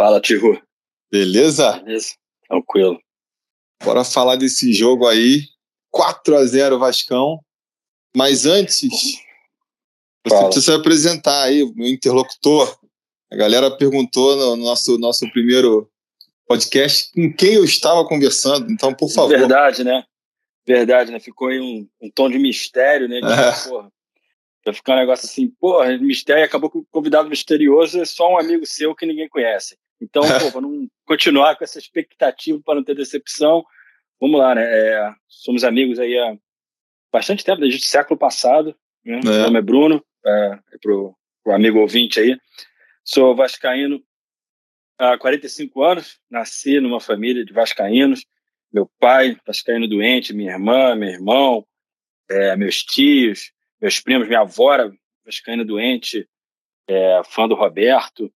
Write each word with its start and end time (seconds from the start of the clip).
Fala, 0.00 0.18
Tio. 0.18 0.58
Beleza? 1.12 1.72
Beleza. 1.82 2.14
Tranquilo. 2.48 2.98
Bora 3.84 4.02
falar 4.02 4.36
desse 4.36 4.72
jogo 4.72 5.06
aí. 5.06 5.42
4 5.90 6.36
a 6.38 6.44
0 6.46 6.78
Vascão. 6.78 7.38
Mas 8.16 8.46
antes, 8.46 8.80
você 10.26 10.34
Fala. 10.34 10.44
precisa 10.44 10.76
apresentar 10.76 11.42
aí 11.42 11.62
o 11.62 11.74
meu 11.74 11.86
interlocutor. 11.86 12.78
A 13.30 13.36
galera 13.36 13.70
perguntou 13.76 14.36
no 14.36 14.56
nosso, 14.56 14.96
nosso 14.96 15.30
primeiro 15.32 15.86
podcast 16.48 17.12
com 17.12 17.30
quem 17.34 17.52
eu 17.52 17.64
estava 17.64 18.02
conversando. 18.08 18.72
Então, 18.72 18.94
por 18.94 19.10
favor. 19.10 19.28
Verdade, 19.28 19.84
né? 19.84 20.02
Verdade, 20.66 21.12
né? 21.12 21.20
Ficou 21.20 21.48
aí 21.48 21.60
um, 21.60 21.86
um 22.00 22.10
tom 22.10 22.30
de 22.30 22.38
mistério, 22.38 23.06
né? 23.06 23.20
De, 23.20 23.26
É. 23.26 23.68
porra, 23.68 23.92
vai 24.64 24.74
ficar 24.74 24.94
um 24.94 25.00
negócio 25.00 25.26
assim, 25.26 25.48
porra, 25.48 25.96
mistério, 25.98 26.44
acabou 26.44 26.70
que 26.70 26.78
o 26.78 26.86
convidado 26.90 27.28
misterioso 27.28 28.00
é 28.00 28.04
só 28.04 28.32
um 28.32 28.38
amigo 28.38 28.66
seu 28.66 28.94
que 28.94 29.06
ninguém 29.06 29.28
conhece. 29.28 29.76
Então, 30.00 30.22
pô, 30.40 30.52
para 30.52 30.60
não 30.60 30.88
continuar 31.06 31.56
com 31.56 31.64
essa 31.64 31.78
expectativa, 31.78 32.60
para 32.64 32.76
não 32.76 32.84
ter 32.84 32.94
decepção, 32.94 33.64
vamos 34.20 34.38
lá, 34.38 34.54
né? 34.54 34.62
É, 34.64 35.12
somos 35.28 35.64
amigos 35.64 35.98
aí 35.98 36.18
há 36.18 36.36
bastante 37.12 37.44
tempo, 37.44 37.60
desde 37.60 37.78
o 37.78 37.88
século 37.88 38.18
passado. 38.18 38.74
Né? 39.04 39.18
É. 39.18 39.24
Meu 39.24 39.42
nome 39.42 39.58
é 39.58 39.62
Bruno, 39.62 40.04
é, 40.24 40.58
pro, 40.80 41.14
pro 41.42 41.54
amigo 41.54 41.78
ouvinte 41.78 42.20
aí. 42.20 42.38
Sou 43.02 43.34
vascaíno 43.34 44.02
há 44.98 45.16
45 45.16 45.82
anos, 45.82 46.20
nasci 46.30 46.78
numa 46.80 47.00
família 47.00 47.44
de 47.44 47.52
vascaínos. 47.52 48.24
Meu 48.72 48.88
pai, 49.00 49.36
vascaíno 49.44 49.88
doente, 49.88 50.32
minha 50.32 50.52
irmã, 50.52 50.94
meu 50.94 51.08
irmão, 51.08 51.66
é, 52.30 52.54
meus 52.56 52.84
tios, 52.84 53.50
meus 53.80 54.00
primos, 54.00 54.28
minha 54.28 54.40
avó 54.40 54.72
era 54.72 54.92
vascaína 55.24 55.64
doente, 55.64 56.28
é, 56.88 57.22
fã 57.24 57.48
do 57.48 57.54
Roberto. 57.54 58.32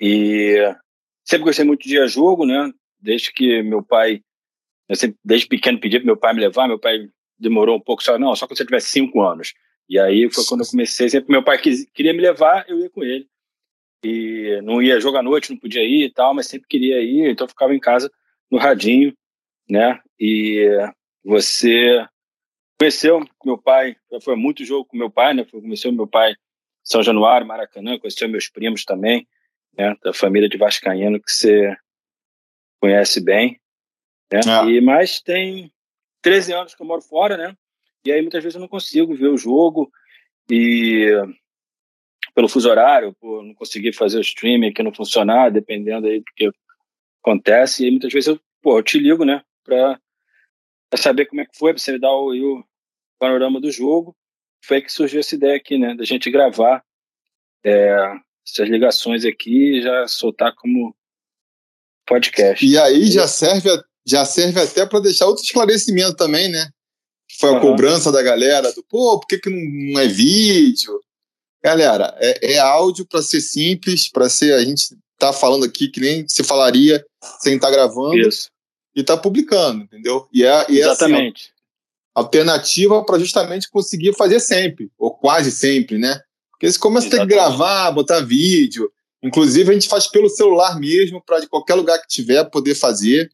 E 0.00 0.56
sempre 1.24 1.44
gostei 1.44 1.64
muito 1.64 1.86
de 1.86 1.96
ir 1.96 2.02
a 2.02 2.06
jogo, 2.06 2.46
né? 2.46 2.70
Desde 3.00 3.32
que 3.32 3.62
meu 3.62 3.82
pai, 3.82 4.22
eu 4.88 4.96
sempre, 4.96 5.18
desde 5.24 5.46
pequeno 5.46 5.80
pedi 5.80 5.98
para 5.98 6.06
meu 6.06 6.16
pai 6.16 6.34
me 6.34 6.40
levar, 6.40 6.68
meu 6.68 6.78
pai 6.78 7.08
demorou 7.38 7.76
um 7.76 7.80
pouco, 7.80 8.02
só 8.02 8.18
não, 8.18 8.36
só 8.36 8.46
quando 8.46 8.58
você 8.58 8.64
tiver 8.64 8.80
cinco 8.80 9.22
anos. 9.22 9.54
E 9.88 9.98
aí 9.98 10.30
foi 10.30 10.44
quando 10.44 10.62
eu 10.62 10.70
comecei, 10.70 11.08
sempre 11.08 11.30
meu 11.30 11.42
pai 11.42 11.58
quis, 11.58 11.86
queria 11.92 12.12
me 12.12 12.20
levar, 12.20 12.64
eu 12.68 12.78
ia 12.78 12.90
com 12.90 13.02
ele. 13.02 13.28
E 14.04 14.60
não 14.62 14.82
ia 14.82 15.00
jogar 15.00 15.20
à 15.20 15.22
noite, 15.22 15.50
não 15.50 15.58
podia 15.58 15.82
ir 15.82 16.04
e 16.04 16.12
tal, 16.12 16.34
mas 16.34 16.46
sempre 16.46 16.68
queria 16.68 17.00
ir, 17.00 17.30
então 17.30 17.44
eu 17.44 17.48
ficava 17.48 17.74
em 17.74 17.80
casa 17.80 18.10
no 18.50 18.58
radinho, 18.58 19.14
né? 19.68 20.00
E 20.18 20.66
você 21.24 22.04
conheceu 22.82 23.24
meu 23.44 23.56
pai, 23.56 23.96
foi 24.22 24.34
muito 24.34 24.64
jogo 24.64 24.84
com 24.84 24.96
meu 24.96 25.08
pai, 25.08 25.32
né? 25.34 25.44
Conheceu 25.44 25.92
meu 25.92 26.06
pai 26.06 26.34
São 26.82 27.00
Januário, 27.00 27.46
Maracanã, 27.46 27.96
conheceu 27.96 28.28
meus 28.28 28.48
primos 28.48 28.84
também, 28.84 29.28
né? 29.78 29.94
Da 30.02 30.12
família 30.12 30.48
de 30.48 30.58
Vascaíno 30.58 31.22
que 31.22 31.30
você 31.30 31.76
conhece 32.80 33.20
bem, 33.20 33.60
né? 34.32 34.40
Ah. 34.48 34.64
E 34.68 34.80
mas 34.80 35.20
tem 35.20 35.72
13 36.22 36.54
anos 36.54 36.74
que 36.74 36.82
eu 36.82 36.86
moro 36.86 37.00
fora, 37.02 37.36
né? 37.36 37.56
E 38.04 38.10
aí 38.10 38.20
muitas 38.20 38.42
vezes 38.42 38.56
eu 38.56 38.60
não 38.60 38.66
consigo 38.66 39.14
ver 39.14 39.28
o 39.28 39.38
jogo 39.38 39.88
e 40.50 41.06
pelo 42.34 42.48
fuso 42.48 42.68
horário, 42.68 43.14
por 43.20 43.44
não 43.44 43.54
conseguir 43.54 43.92
fazer 43.92 44.18
o 44.18 44.22
streaming 44.22 44.70
aqui 44.70 44.82
não 44.82 44.92
funcionar, 44.92 45.52
dependendo 45.52 46.08
aí 46.08 46.18
do 46.18 46.24
que 46.34 46.50
acontece, 47.22 47.86
e 47.86 47.90
muitas 47.92 48.12
vezes 48.12 48.26
eu, 48.26 48.40
pô, 48.60 48.78
eu 48.78 48.82
te 48.82 48.98
ligo, 48.98 49.24
né, 49.24 49.44
pra, 49.62 50.00
pra 50.90 50.98
saber 50.98 51.26
como 51.26 51.42
é 51.42 51.46
que 51.46 51.56
foi, 51.56 51.72
pra 51.72 51.80
você 51.80 51.92
me 51.92 52.00
dar 52.00 52.10
o, 52.10 52.32
o 52.32 52.64
panorama 53.22 53.60
do 53.60 53.70
jogo. 53.70 54.16
Foi 54.64 54.82
que 54.82 54.92
surgiu 54.92 55.20
essa 55.20 55.36
ideia 55.36 55.56
aqui, 55.56 55.78
né, 55.78 55.94
da 55.94 56.04
gente 56.04 56.28
gravar 56.28 56.82
é, 57.64 57.96
essas 58.44 58.68
ligações 58.68 59.24
aqui 59.24 59.78
e 59.78 59.82
já 59.82 60.08
soltar 60.08 60.52
como 60.56 60.94
podcast. 62.04 62.64
E 62.66 62.76
aí 62.76 63.06
já 63.06 63.28
serve, 63.28 63.68
já 64.04 64.24
serve 64.24 64.60
até 64.60 64.84
para 64.84 64.98
deixar 64.98 65.26
outro 65.26 65.44
esclarecimento 65.44 66.16
também, 66.16 66.48
né? 66.50 66.68
Que 67.28 67.38
foi 67.38 67.50
a 67.50 67.52
Aham. 67.52 67.60
cobrança 67.60 68.10
da 68.10 68.22
galera 68.22 68.72
do 68.72 68.82
pô, 68.84 69.20
por 69.20 69.26
que, 69.28 69.38
que 69.38 69.50
não, 69.50 70.00
é 70.00 70.08
vídeo? 70.08 71.00
Galera, 71.62 72.16
é, 72.18 72.54
é 72.54 72.58
áudio 72.58 73.06
para 73.06 73.22
ser 73.22 73.40
simples, 73.40 74.10
para 74.10 74.28
ser. 74.28 74.52
A 74.54 74.64
gente 74.64 74.96
tá 75.16 75.32
falando 75.32 75.64
aqui 75.64 75.88
que 75.88 76.00
nem 76.00 76.26
se 76.28 76.42
falaria 76.42 77.04
sem 77.40 77.54
estar 77.54 77.70
gravando 77.70 78.18
Isso, 78.18 78.50
e 78.96 79.04
tá 79.04 79.16
publicando, 79.16 79.84
entendeu? 79.84 80.28
E 80.32 80.44
é, 80.44 80.48
e 80.68 80.80
é 80.80 80.84
assim, 80.84 81.04
exatamente. 81.04 81.51
Alternativa 82.14 83.04
para 83.04 83.18
justamente 83.18 83.70
conseguir 83.70 84.14
fazer 84.14 84.40
sempre, 84.40 84.90
ou 84.98 85.10
quase 85.14 85.50
sempre, 85.50 85.98
né? 85.98 86.20
Porque 86.50 86.70
você 86.70 86.78
começa 86.78 87.06
a 87.06 87.10
ter 87.10 87.16
que 87.26 87.32
Exatamente. 87.34 87.58
gravar, 87.58 87.90
botar 87.90 88.20
vídeo. 88.20 88.90
Inclusive, 89.22 89.70
a 89.70 89.74
gente 89.74 89.88
faz 89.88 90.06
pelo 90.06 90.28
celular 90.28 90.78
mesmo, 90.78 91.22
para 91.24 91.40
de 91.40 91.48
qualquer 91.48 91.74
lugar 91.74 91.98
que 92.00 92.08
tiver 92.08 92.44
poder 92.50 92.74
fazer. 92.74 93.30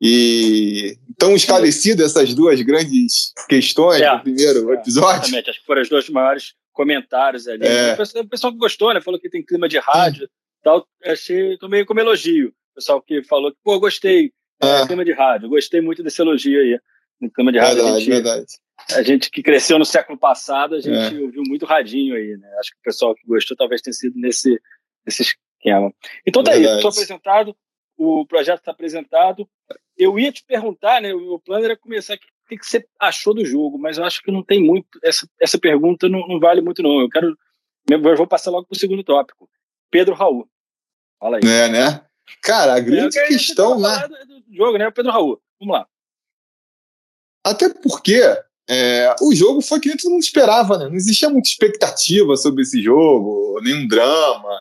E 0.00 0.96
então, 1.08 1.34
esclarecido 1.36 2.02
essas 2.04 2.34
duas 2.34 2.60
grandes 2.62 3.32
questões 3.48 4.00
É, 4.00 4.16
do 4.16 4.22
primeiro 4.22 4.72
é, 4.72 4.74
episódio. 4.74 5.20
Exatamente, 5.20 5.50
acho 5.50 5.60
que 5.60 5.66
foram 5.66 5.82
os 5.82 5.88
dois 5.88 6.08
maiores 6.08 6.54
comentários 6.72 7.46
ali. 7.46 7.64
É. 7.64 7.92
O, 7.94 8.26
pessoal, 8.26 8.52
que 8.52 8.58
gostou, 8.58 8.92
né? 8.92 9.00
Falou 9.00 9.20
que 9.20 9.30
tem 9.30 9.44
clima 9.44 9.68
de 9.68 9.78
rádio 9.78 10.24
e 10.24 10.28
tal. 10.64 10.84
Achei, 11.04 11.56
tomei 11.58 11.84
como 11.84 12.00
elogio. 12.00 12.48
O 12.48 12.74
pessoal 12.74 13.00
que 13.00 13.22
falou 13.22 13.52
que, 13.52 13.58
pô, 13.62 13.78
gostei, 13.78 14.32
é, 14.60 14.80
É. 14.80 14.86
clima 14.86 15.04
de 15.04 15.12
rádio. 15.12 15.48
Gostei 15.48 15.80
muito 15.80 16.02
desse 16.02 16.20
elogio 16.20 16.60
aí. 16.60 16.78
No 17.22 17.30
clima 17.30 17.52
de 17.52 17.58
rádio, 17.58 17.80
a 17.80 17.84
Verdade, 17.84 18.04
gente, 18.04 18.10
verdade. 18.14 18.46
a 18.94 19.02
gente 19.02 19.30
que 19.30 19.42
cresceu 19.44 19.78
no 19.78 19.84
século 19.84 20.18
passado, 20.18 20.74
a 20.74 20.80
gente 20.80 21.16
É. 21.16 21.20
ouviu 21.20 21.42
muito 21.46 21.64
radinho 21.64 22.16
aí, 22.16 22.36
né? 22.36 22.48
Acho 22.58 22.72
que 22.72 22.78
o 22.78 22.82
pessoal 22.82 23.14
que 23.14 23.24
gostou 23.24 23.56
talvez 23.56 23.80
tenha 23.80 23.94
sido 23.94 24.18
nesse, 24.18 24.60
nesse 25.06 25.22
esquema. 25.22 25.94
Então 26.26 26.42
tá 26.42 26.50
aí, 26.50 26.58
Verdade. 26.58 26.78
estou 26.78 26.90
apresentado, 26.90 27.56
o 27.96 28.26
projeto 28.26 28.58
está 28.58 28.72
apresentado. 28.72 29.48
Eu 29.96 30.18
ia 30.18 30.32
te 30.32 30.44
perguntar, 30.44 31.00
né? 31.00 31.14
O 31.14 31.20
meu 31.20 31.38
plano 31.38 31.64
era 31.64 31.76
começar 31.76 32.14
aqui. 32.14 32.26
O 32.50 32.56
que 32.58 32.66
você 32.66 32.84
achou 32.98 33.32
do 33.32 33.44
jogo? 33.44 33.78
Mas 33.78 33.98
eu 33.98 34.04
acho 34.04 34.20
que 34.20 34.32
não 34.32 34.42
tem 34.42 34.60
muito. 34.60 34.98
Essa, 35.02 35.28
essa 35.40 35.58
pergunta 35.58 36.08
não, 36.08 36.26
não 36.26 36.40
vale 36.40 36.60
muito, 36.60 36.82
não. 36.82 37.00
Eu 37.00 37.08
quero. 37.08 37.38
Eu 37.88 38.16
vou 38.16 38.26
passar 38.26 38.50
logo 38.50 38.66
para 38.66 38.76
o 38.76 38.78
segundo 38.78 39.04
tópico. 39.04 39.48
Pedro 39.90 40.14
Raul. 40.14 40.48
Fala 41.20 41.36
aí. 41.36 41.42
É, 41.44 41.68
né? 41.68 42.04
Cara, 42.42 42.74
a 42.74 42.80
grande 42.80 43.10
queria 43.14 43.28
questão, 43.28 43.78
né? 43.80 44.08
do 44.26 44.54
jogo, 44.56 44.76
né? 44.76 44.88
O 44.88 44.92
Pedro 44.92 45.12
Raul. 45.12 45.40
Vamos 45.60 45.74
lá. 45.74 45.86
Até 47.44 47.68
porque 47.68 48.20
é, 48.68 49.14
o 49.20 49.34
jogo 49.34 49.60
foi 49.60 49.80
que 49.80 49.96
todo 49.96 50.12
mundo 50.12 50.22
esperava, 50.22 50.78
né? 50.78 50.88
Não 50.88 50.94
existia 50.94 51.28
muita 51.28 51.48
expectativa 51.48 52.36
sobre 52.36 52.62
esse 52.62 52.82
jogo, 52.82 53.60
nenhum 53.62 53.86
drama. 53.86 54.60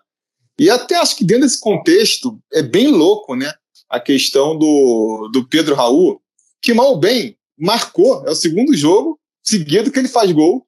E 0.59 0.69
até 0.69 0.96
acho 0.96 1.16
que 1.16 1.24
dentro 1.24 1.44
desse 1.44 1.59
contexto 1.59 2.40
é 2.53 2.62
bem 2.62 2.88
louco, 2.88 3.36
né? 3.36 3.53
A 3.90 4.00
questão 4.00 4.58
do, 4.58 5.30
do 5.31 5.47
Pedro 5.47 5.75
Raul, 5.75 6.22
que 6.62 6.74
mal 6.74 6.92
ou 6.92 6.97
bem 6.97 7.38
marcou, 7.58 8.24
é 8.25 8.31
o 8.31 8.36
segundo 8.36 8.75
jogo 8.75 9.19
seguido 9.44 9.92
que 9.92 10.00
ele 10.00 10.08
faz 10.08 10.31
gol. 10.31 10.66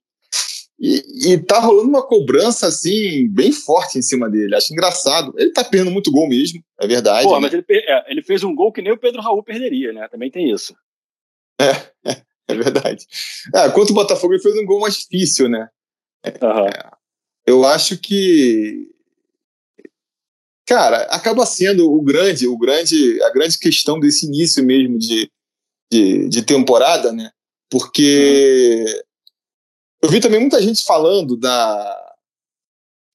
E, 0.79 1.31
e 1.31 1.37
tá 1.37 1.59
rolando 1.59 1.87
uma 1.87 2.05
cobrança 2.05 2.67
assim, 2.67 3.29
bem 3.29 3.53
forte 3.53 3.97
em 3.97 4.01
cima 4.01 4.29
dele. 4.29 4.55
Acho 4.55 4.73
engraçado. 4.73 5.33
Ele 5.37 5.51
tá 5.51 5.63
perdendo 5.63 5.91
muito 5.91 6.11
gol 6.11 6.27
mesmo, 6.27 6.61
é 6.79 6.87
verdade. 6.87 7.25
Pô, 7.25 7.35
né? 7.35 7.39
mas 7.41 7.53
ele, 7.53 7.63
é, 7.69 8.11
ele 8.11 8.21
fez 8.21 8.43
um 8.43 8.53
gol 8.53 8.71
que 8.71 8.81
nem 8.81 8.91
o 8.91 8.97
Pedro 8.97 9.21
Raul 9.21 9.43
perderia, 9.43 9.93
né? 9.93 10.07
Também 10.09 10.29
tem 10.29 10.51
isso. 10.51 10.75
É 12.45 12.55
verdade. 12.55 13.05
É, 13.55 13.69
contra 13.69 13.93
o 13.93 13.95
Botafogo 13.95 14.33
ele 14.33 14.41
fez 14.41 14.55
um 14.57 14.65
gol 14.65 14.81
mais 14.81 14.95
difícil, 14.95 15.47
né? 15.47 15.69
Aham. 16.41 16.69
eu 17.45 17.65
acho 17.65 17.97
que 17.97 18.87
cara 20.65 21.03
acaba 21.03 21.45
sendo 21.45 21.91
o 21.91 22.01
grande 22.01 22.47
o 22.47 22.57
grande 22.57 23.21
a 23.23 23.29
grande 23.31 23.59
questão 23.59 23.99
desse 23.99 24.25
início 24.25 24.63
mesmo 24.63 24.97
de, 24.97 25.29
de, 25.91 26.29
de 26.29 26.41
temporada 26.41 27.11
né 27.11 27.29
porque 27.69 28.85
eu 30.01 30.09
vi 30.09 30.21
também 30.21 30.39
muita 30.39 30.61
gente 30.61 30.83
falando 30.83 31.35
da 31.35 32.15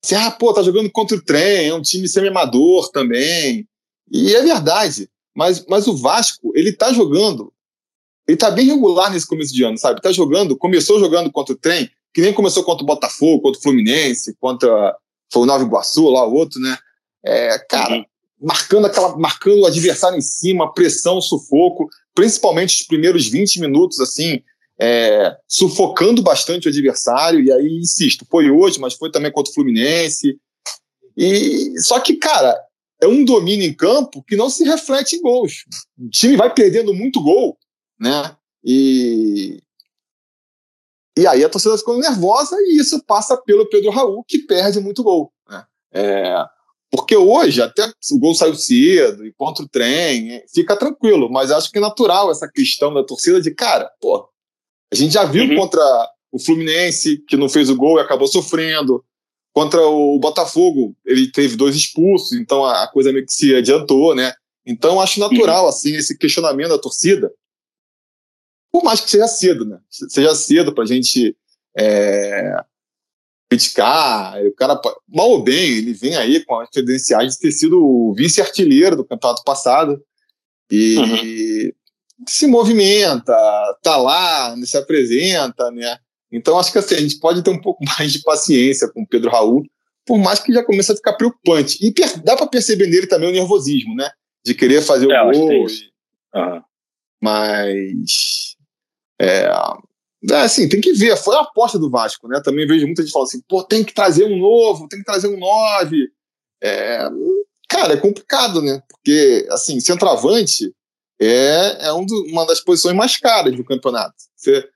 assim, 0.04 0.14
ah 0.14 0.30
pô 0.30 0.52
tá 0.52 0.62
jogando 0.62 0.90
contra 0.90 1.16
o 1.16 1.24
trem 1.24 1.68
é 1.68 1.74
um 1.74 1.80
time 1.80 2.06
semi-amador 2.06 2.90
também 2.90 3.66
e 4.10 4.34
é 4.34 4.42
verdade 4.42 5.08
mas, 5.34 5.64
mas 5.66 5.86
o 5.86 5.96
Vasco 5.96 6.52
ele 6.54 6.72
tá 6.72 6.92
jogando 6.92 7.50
ele 8.28 8.36
tá 8.36 8.50
bem 8.50 8.66
regular 8.66 9.10
nesse 9.10 9.26
começo 9.26 9.52
de 9.52 9.64
ano 9.64 9.78
sabe 9.78 10.00
tá 10.00 10.12
jogando 10.12 10.56
começou 10.56 11.00
jogando 11.00 11.32
contra 11.32 11.54
o 11.54 11.58
trem 11.58 11.90
que 12.12 12.20
nem 12.20 12.32
começou 12.32 12.64
contra 12.64 12.82
o 12.82 12.86
Botafogo, 12.86 13.42
contra 13.42 13.60
o 13.60 13.62
Fluminense, 13.62 14.36
contra 14.40 14.96
foi 15.32 15.42
o 15.42 15.46
Nova 15.46 15.62
Iguaçu, 15.62 16.08
lá 16.08 16.26
o 16.26 16.34
outro, 16.34 16.60
né? 16.60 16.76
É, 17.24 17.58
cara, 17.58 17.96
Uhum. 17.96 18.04
marcando 18.40 18.86
aquela, 18.86 19.16
marcando 19.16 19.60
o 19.60 19.66
adversário 19.66 20.16
em 20.16 20.22
cima, 20.22 20.72
pressão, 20.72 21.20
sufoco, 21.20 21.88
principalmente 22.14 22.80
os 22.80 22.86
primeiros 22.86 23.28
20 23.28 23.60
minutos, 23.60 24.00
assim, 24.00 24.42
é, 24.80 25.36
sufocando 25.46 26.22
bastante 26.22 26.66
o 26.66 26.70
adversário, 26.70 27.40
e 27.40 27.52
aí, 27.52 27.78
insisto, 27.78 28.26
foi 28.30 28.50
hoje, 28.50 28.80
mas 28.80 28.94
foi 28.94 29.10
também 29.10 29.30
contra 29.30 29.50
o 29.50 29.54
Fluminense. 29.54 30.38
E 31.16 31.74
só 31.80 32.00
que, 32.00 32.14
cara, 32.14 32.58
é 33.02 33.06
um 33.06 33.24
domínio 33.24 33.66
em 33.68 33.74
campo 33.74 34.22
que 34.22 34.36
não 34.36 34.48
se 34.48 34.64
reflete 34.64 35.16
em 35.16 35.20
gols. 35.20 35.64
O 35.98 36.08
time 36.08 36.36
vai 36.36 36.52
perdendo 36.52 36.94
muito 36.94 37.22
gol, 37.22 37.56
né? 37.98 38.36
E, 38.64 39.62
e 41.16 41.26
aí 41.26 41.44
a 41.44 41.48
torcida 41.48 41.78
ficando 41.78 41.98
nervosa 41.98 42.56
e 42.60 42.78
isso 42.78 43.02
passa 43.04 43.36
pelo 43.36 43.68
Pedro 43.68 43.90
Raul, 43.90 44.24
que 44.26 44.38
perde 44.40 44.80
muito 44.80 45.02
gol. 45.02 45.32
Né? 45.48 45.64
É, 45.92 46.44
Porque 46.90 47.16
hoje, 47.16 47.60
até 47.62 47.86
o 48.12 48.18
gol 48.18 48.34
saiu 48.34 48.54
cedo 48.54 49.26
e 49.26 49.32
contra 49.32 49.64
o 49.64 49.68
trem, 49.68 50.42
fica 50.52 50.76
tranquilo, 50.76 51.30
mas 51.30 51.50
acho 51.50 51.70
que 51.70 51.78
é 51.78 51.80
natural 51.80 52.30
essa 52.30 52.48
questão 52.48 52.92
da 52.92 53.04
torcida 53.04 53.40
de, 53.40 53.50
cara, 53.52 53.90
pô, 54.00 54.28
a 54.92 54.94
gente 54.94 55.12
já 55.12 55.24
viu 55.24 55.44
uhum. 55.44 55.56
contra 55.56 55.80
o 56.32 56.38
Fluminense, 56.38 57.18
que 57.26 57.36
não 57.36 57.48
fez 57.48 57.70
o 57.70 57.76
gol 57.76 57.98
e 57.98 58.02
acabou 58.02 58.26
sofrendo. 58.26 59.04
Contra 59.52 59.80
o 59.80 60.18
Botafogo, 60.18 60.94
ele 61.04 61.30
teve 61.32 61.56
dois 61.56 61.74
expulsos, 61.74 62.32
então 62.32 62.64
a 62.64 62.86
coisa 62.86 63.12
meio 63.12 63.26
que 63.26 63.32
se 63.32 63.54
adiantou, 63.54 64.14
né? 64.14 64.32
Então 64.64 65.00
acho 65.00 65.18
natural, 65.18 65.64
uhum. 65.64 65.68
assim, 65.68 65.94
esse 65.94 66.16
questionamento 66.16 66.70
da 66.70 66.78
torcida. 66.78 67.32
Por 68.70 68.84
mais 68.84 69.00
que 69.00 69.10
seja 69.10 69.26
cedo, 69.26 69.64
né? 69.64 69.78
Seja 69.88 70.34
cedo 70.34 70.74
pra 70.74 70.84
gente 70.84 71.36
é, 71.76 72.54
criticar. 73.48 74.40
O 74.44 74.54
cara, 74.54 74.80
mal 75.08 75.30
ou 75.30 75.42
bem, 75.42 75.78
ele 75.78 75.92
vem 75.92 76.16
aí 76.16 76.44
com 76.44 76.60
as 76.60 76.68
credenciais 76.70 77.34
de 77.34 77.40
ter 77.40 77.52
sido 77.52 77.82
o 77.82 78.14
vice-artilheiro 78.14 78.96
do 78.96 79.04
campeonato 79.04 79.42
passado. 79.42 80.00
E 80.70 80.96
uhum. 80.98 81.72
se 82.28 82.46
movimenta, 82.46 83.34
tá 83.82 83.96
lá, 83.96 84.54
se 84.64 84.76
apresenta, 84.76 85.70
né? 85.70 85.98
Então 86.30 86.58
acho 86.58 86.70
que 86.70 86.78
assim, 86.78 86.94
a 86.94 87.00
gente 87.00 87.18
pode 87.18 87.42
ter 87.42 87.50
um 87.50 87.60
pouco 87.60 87.82
mais 87.98 88.12
de 88.12 88.22
paciência 88.22 88.88
com 88.88 89.02
o 89.02 89.06
Pedro 89.06 89.30
Raul, 89.30 89.64
por 90.04 90.18
mais 90.18 90.40
que 90.40 90.52
já 90.52 90.62
comece 90.62 90.92
a 90.92 90.96
ficar 90.96 91.14
preocupante. 91.14 91.78
E 91.80 91.92
dá 92.22 92.36
para 92.36 92.46
perceber 92.46 92.86
nele 92.86 93.06
também 93.06 93.30
o 93.30 93.32
nervosismo, 93.32 93.94
né? 93.94 94.10
De 94.44 94.54
querer 94.54 94.82
fazer 94.82 95.10
é, 95.10 95.22
o 95.22 95.32
gol. 95.32 95.66
Uhum. 96.34 96.62
Mas 97.20 98.47
é, 99.20 99.50
é, 100.30 100.34
assim, 100.40 100.68
tem 100.68 100.80
que 100.80 100.92
ver. 100.92 101.16
Foi 101.16 101.36
a 101.36 101.40
aposta 101.40 101.78
do 101.78 101.90
Vasco, 101.90 102.28
né? 102.28 102.40
Também 102.42 102.66
vejo 102.66 102.86
muita 102.86 103.02
gente 103.02 103.12
falando 103.12 103.28
assim, 103.28 103.42
pô, 103.48 103.62
tem 103.62 103.84
que 103.84 103.94
trazer 103.94 104.24
um 104.24 104.38
novo, 104.38 104.88
tem 104.88 104.98
que 104.98 105.04
trazer 105.04 105.28
um 105.28 105.38
nove. 105.38 106.10
É, 106.62 107.08
cara, 107.68 107.94
é 107.94 107.96
complicado, 107.96 108.60
né? 108.62 108.82
Porque, 108.88 109.46
assim, 109.50 109.78
centroavante 109.80 110.72
é, 111.20 111.86
é 111.86 111.92
um 111.92 112.04
do, 112.04 112.26
uma 112.26 112.46
das 112.46 112.60
posições 112.60 112.96
mais 112.96 113.16
caras 113.16 113.54
do 113.54 113.64
campeonato. 113.64 114.14
Você 114.36 114.68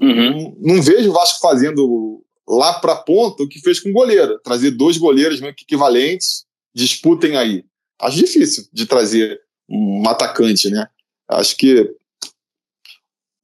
uhum. 0.00 0.54
não, 0.58 0.74
não, 0.76 0.82
vejo 0.82 1.10
o 1.10 1.12
Vasco 1.12 1.40
fazendo 1.40 2.22
lá 2.48 2.74
para 2.74 2.96
ponta 2.96 3.42
o 3.42 3.48
que 3.48 3.60
fez 3.60 3.80
com 3.80 3.90
o 3.90 3.94
goleiro. 3.94 4.38
Trazer 4.42 4.70
dois 4.70 4.98
goleiros 4.98 5.40
meio 5.40 5.54
que 5.54 5.64
equivalentes, 5.64 6.44
disputem 6.74 7.36
aí. 7.36 7.64
Acho 7.98 8.16
difícil 8.16 8.66
de 8.72 8.86
trazer 8.86 9.40
um 9.68 10.06
atacante, 10.08 10.70
né? 10.70 10.88
Acho 11.28 11.56
que 11.56 11.94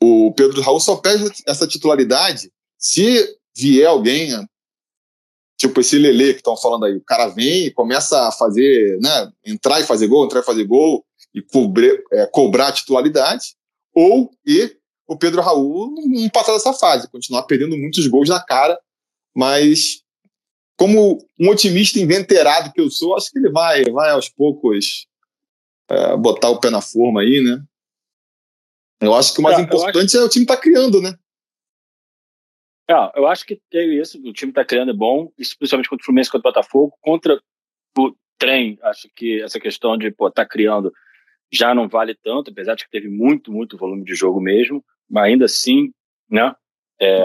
o 0.03 0.33
Pedro 0.33 0.61
Raul 0.61 0.81
só 0.81 0.97
perde 0.97 1.31
essa 1.47 1.67
titularidade 1.67 2.51
se 2.79 3.37
vier 3.57 3.89
alguém, 3.89 4.31
tipo 5.59 5.81
esse 5.81 5.99
Lele 5.99 6.35
que 6.35 6.41
estão 6.41 6.57
falando 6.57 6.85
aí, 6.85 6.97
o 6.97 7.05
cara 7.05 7.29
vem 7.29 7.67
e 7.67 7.71
começa 7.71 8.29
a 8.29 8.33
fazer, 8.33 8.99
né, 9.01 9.33
entrar 9.45 9.81
e 9.81 9.85
fazer 9.85 10.07
gol, 10.07 10.25
entrar 10.25 10.41
e 10.41 10.45
fazer 10.45 10.65
gol 10.65 11.05
e 11.35 11.43
cobrir, 11.43 12.05
é, 12.13 12.27
cobrar 12.27 12.69
a 12.69 12.73
titularidade, 12.73 13.55
ou 13.95 14.31
e 14.47 14.77
o 15.09 15.17
Pedro 15.17 15.41
Raul 15.41 15.95
não 15.95 16.29
passar 16.29 16.53
dessa 16.53 16.73
fase, 16.73 17.11
continuar 17.11 17.45
perdendo 17.45 17.77
muitos 17.77 18.07
gols 18.07 18.29
na 18.29 18.43
cara, 18.43 18.79
mas 19.35 20.03
como 20.77 21.19
um 21.41 21.49
otimista 21.49 21.99
inventerado 21.99 22.73
que 22.73 22.81
eu 22.81 22.91
sou, 22.91 23.17
acho 23.17 23.31
que 23.31 23.39
ele 23.39 23.51
vai, 23.51 23.85
vai 23.85 24.11
aos 24.11 24.29
poucos 24.29 25.07
é, 25.89 26.17
botar 26.17 26.51
o 26.51 26.61
pé 26.61 26.69
na 26.69 26.83
forma 26.83 27.23
aí, 27.23 27.43
né? 27.43 27.63
Eu 29.01 29.15
acho 29.15 29.35
que 29.35 29.41
o 29.41 29.43
mais 29.43 29.59
é, 29.59 29.63
importante 29.63 30.17
acho... 30.17 30.19
é 30.19 30.25
o 30.25 30.29
time 30.29 30.45
estar 30.45 30.57
tá 30.57 30.63
criando, 30.63 31.01
né? 31.01 31.15
É, 32.89 32.95
eu 33.19 33.27
acho 33.27 33.45
que 33.45 33.61
tem 33.69 33.99
isso, 33.99 34.17
o 34.19 34.33
time 34.33 34.53
está 34.53 34.65
criando 34.65 34.93
é 34.93 34.95
bom, 34.95 35.33
especialmente 35.37 35.89
contra 35.89 36.03
o 36.03 36.07
Fluminense, 36.07 36.31
contra 36.31 36.49
o 36.49 36.53
Botafogo, 36.53 36.97
contra 37.01 37.43
o 37.99 38.15
trem, 38.39 38.79
acho 38.83 39.09
que 39.15 39.43
essa 39.43 39.59
questão 39.59 39.97
de 39.99 40.09
estar 40.09 40.31
tá 40.31 40.47
criando 40.47 40.93
já 41.53 41.75
não 41.75 41.89
vale 41.89 42.15
tanto, 42.15 42.51
apesar 42.51 42.75
de 42.75 42.85
que 42.85 42.91
teve 42.91 43.09
muito, 43.09 43.53
muito 43.53 43.77
volume 43.77 44.05
de 44.05 44.15
jogo 44.15 44.41
mesmo, 44.41 44.85
mas 45.11 45.25
ainda 45.25 45.47
assim, 45.47 45.93
né, 46.31 46.55
é, 47.01 47.25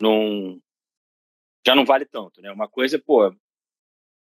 não, 0.00 0.60
já 1.66 1.74
não 1.74 1.86
vale 1.86 2.04
tanto, 2.04 2.42
né, 2.42 2.52
uma 2.52 2.68
coisa 2.68 2.96
é, 2.96 3.00
pô, 3.00 3.34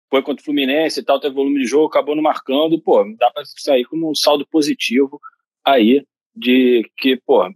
foi 0.10 0.22
contra 0.22 0.42
o 0.42 0.46
Fluminense 0.46 1.00
e 1.00 1.04
tal, 1.04 1.22
teve 1.22 1.36
volume 1.36 1.60
de 1.60 1.68
jogo, 1.68 1.88
acabou 1.88 2.16
não 2.16 2.24
marcando, 2.24 2.82
pô, 2.82 3.04
dá 3.18 3.32
para 3.32 3.44
sair 3.46 3.86
como 3.86 4.10
um 4.10 4.16
saldo 4.16 4.46
positivo 4.48 5.22
aí 5.64 6.06
de 6.38 6.90
que, 6.96 7.18
pô, 7.18 7.50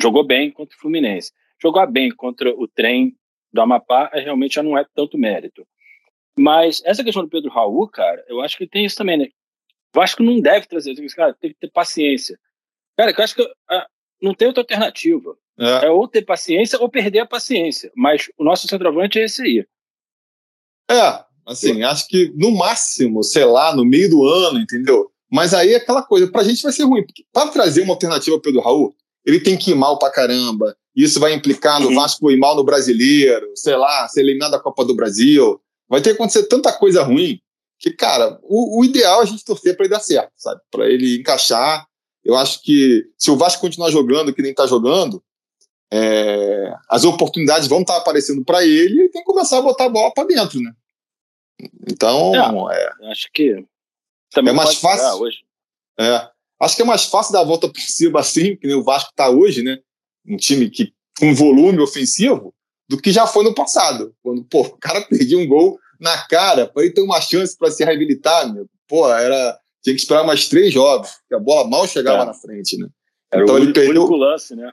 jogou 0.00 0.24
bem 0.24 0.50
contra 0.50 0.76
o 0.76 0.80
Fluminense. 0.80 1.32
Jogar 1.60 1.86
bem 1.86 2.10
contra 2.10 2.50
o 2.50 2.66
trem 2.68 3.16
do 3.52 3.60
Amapá 3.60 4.10
é, 4.12 4.20
realmente 4.20 4.54
já 4.54 4.62
não 4.62 4.76
é 4.76 4.84
tanto 4.94 5.18
mérito. 5.18 5.66
Mas 6.38 6.82
essa 6.84 7.04
questão 7.04 7.22
do 7.22 7.28
Pedro 7.28 7.50
Raul, 7.50 7.88
cara, 7.88 8.24
eu 8.28 8.40
acho 8.40 8.56
que 8.56 8.66
tem 8.66 8.84
isso 8.84 8.96
também, 8.96 9.18
né? 9.18 9.26
O 9.94 9.98
Vasco 10.00 10.22
não 10.22 10.40
deve 10.40 10.66
trazer, 10.66 10.94
cara, 11.14 11.34
tem 11.34 11.50
que 11.50 11.58
ter 11.60 11.70
paciência. 11.70 12.38
Cara, 12.96 13.10
eu 13.10 13.24
acho 13.24 13.34
que 13.34 13.52
ah, 13.68 13.86
não 14.20 14.34
tem 14.34 14.48
outra 14.48 14.62
alternativa. 14.62 15.36
É. 15.58 15.86
é. 15.86 15.90
ou 15.90 16.08
ter 16.08 16.22
paciência 16.22 16.80
ou 16.80 16.88
perder 16.88 17.20
a 17.20 17.26
paciência. 17.26 17.92
Mas 17.94 18.30
o 18.38 18.44
nosso 18.44 18.66
centroavante 18.66 19.18
é 19.18 19.24
esse 19.24 19.42
aí. 19.42 19.66
É, 20.90 21.24
assim, 21.46 21.82
acho 21.82 22.08
que 22.08 22.32
no 22.34 22.50
máximo, 22.52 23.22
sei 23.22 23.44
lá, 23.44 23.76
no 23.76 23.84
meio 23.84 24.08
do 24.08 24.24
ano, 24.24 24.58
entendeu? 24.58 25.11
Mas 25.32 25.54
aí 25.54 25.72
é 25.72 25.76
aquela 25.76 26.02
coisa, 26.02 26.30
pra 26.30 26.44
gente 26.44 26.62
vai 26.62 26.72
ser 26.72 26.82
ruim, 26.82 27.06
porque 27.06 27.24
para 27.32 27.48
trazer 27.48 27.80
uma 27.80 27.94
alternativa 27.94 28.36
ao 28.36 28.40
Pedro 28.40 28.60
Raul, 28.60 28.94
ele 29.24 29.40
tem 29.40 29.56
que 29.56 29.70
ir 29.70 29.74
mal 29.74 29.98
pra 29.98 30.10
caramba. 30.10 30.76
Isso 30.94 31.18
vai 31.18 31.32
implicar 31.32 31.80
no 31.80 31.88
uhum. 31.88 31.94
Vasco 31.94 32.30
ir 32.30 32.38
mal 32.38 32.54
no 32.54 32.62
brasileiro, 32.62 33.50
sei 33.54 33.74
lá, 33.74 34.06
ser 34.08 34.20
eliminado 34.20 34.50
da 34.50 34.60
Copa 34.60 34.84
do 34.84 34.94
Brasil. 34.94 35.58
Vai 35.88 36.02
ter 36.02 36.10
que 36.10 36.16
acontecer 36.16 36.42
tanta 36.44 36.70
coisa 36.70 37.02
ruim 37.02 37.40
que, 37.78 37.90
cara, 37.90 38.38
o, 38.42 38.80
o 38.80 38.84
ideal 38.84 39.20
é 39.20 39.22
a 39.22 39.26
gente 39.26 39.42
torcer 39.42 39.74
para 39.74 39.86
ele 39.86 39.94
dar 39.94 40.00
certo, 40.00 40.32
sabe? 40.36 40.60
Para 40.70 40.86
ele 40.86 41.16
encaixar. 41.16 41.86
Eu 42.22 42.36
acho 42.36 42.62
que 42.62 43.02
se 43.16 43.30
o 43.30 43.36
Vasco 43.36 43.62
continuar 43.62 43.90
jogando 43.90 44.34
que 44.34 44.42
nem 44.42 44.52
tá 44.52 44.66
jogando, 44.66 45.22
é, 45.90 46.74
as 46.90 47.04
oportunidades 47.04 47.66
vão 47.68 47.80
estar 47.80 47.94
tá 47.94 48.00
aparecendo 48.00 48.44
para 48.44 48.64
ele 48.64 48.94
e 48.94 49.00
ele 49.00 49.08
tem 49.08 49.22
que 49.22 49.26
começar 49.26 49.58
a 49.58 49.62
botar 49.62 49.86
a 49.86 49.88
bola 49.88 50.12
para 50.12 50.28
dentro, 50.28 50.60
né? 50.60 50.72
Então, 51.88 52.70
é, 52.70 52.92
é, 53.00 53.10
acho 53.10 53.28
que 53.32 53.64
também 54.32 54.52
é 54.52 54.56
mais 54.56 54.74
fácil. 54.74 55.20
Hoje. 55.20 55.38
É. 55.98 56.28
Acho 56.60 56.76
que 56.76 56.82
é 56.82 56.84
mais 56.84 57.04
fácil 57.04 57.32
dar 57.32 57.40
a 57.40 57.44
volta 57.44 57.68
por 57.68 57.80
cima 57.80 58.20
assim, 58.20 58.56
que 58.56 58.66
nem 58.66 58.76
o 58.76 58.84
Vasco 58.84 59.10
está 59.10 59.28
hoje, 59.28 59.62
né? 59.62 59.78
Um 60.26 60.36
time 60.36 60.70
que 60.70 60.92
com 61.18 61.34
volume 61.34 61.80
ofensivo, 61.80 62.54
do 62.88 62.96
que 62.96 63.10
já 63.10 63.26
foi 63.26 63.44
no 63.44 63.54
passado. 63.54 64.14
Quando, 64.22 64.44
pô, 64.44 64.62
o 64.62 64.78
cara 64.78 65.00
perdia 65.08 65.38
um 65.38 65.46
gol 65.46 65.78
na 66.00 66.16
cara, 66.26 66.66
para 66.66 66.82
ele 66.82 66.92
ter 66.92 67.00
uma 67.00 67.20
chance 67.20 67.56
para 67.56 67.70
se 67.70 67.84
reabilitar, 67.84 68.52
meu. 68.52 68.66
Pô, 68.88 69.08
era. 69.08 69.58
Tinha 69.82 69.96
que 69.96 70.00
esperar 70.00 70.24
mais 70.24 70.48
três 70.48 70.72
jogos, 70.72 71.10
porque 71.10 71.34
a 71.34 71.40
bola 71.40 71.68
mal 71.68 71.88
chegava 71.88 72.22
é. 72.22 72.26
na 72.26 72.34
frente, 72.34 72.78
né? 72.78 72.88
Era 73.32 73.42
então 73.42 73.54
o 73.54 73.58
ele 73.58 73.66
único, 73.66 73.80
perdeu. 73.80 74.02
único 74.02 74.16
lance, 74.16 74.54
né? 74.54 74.72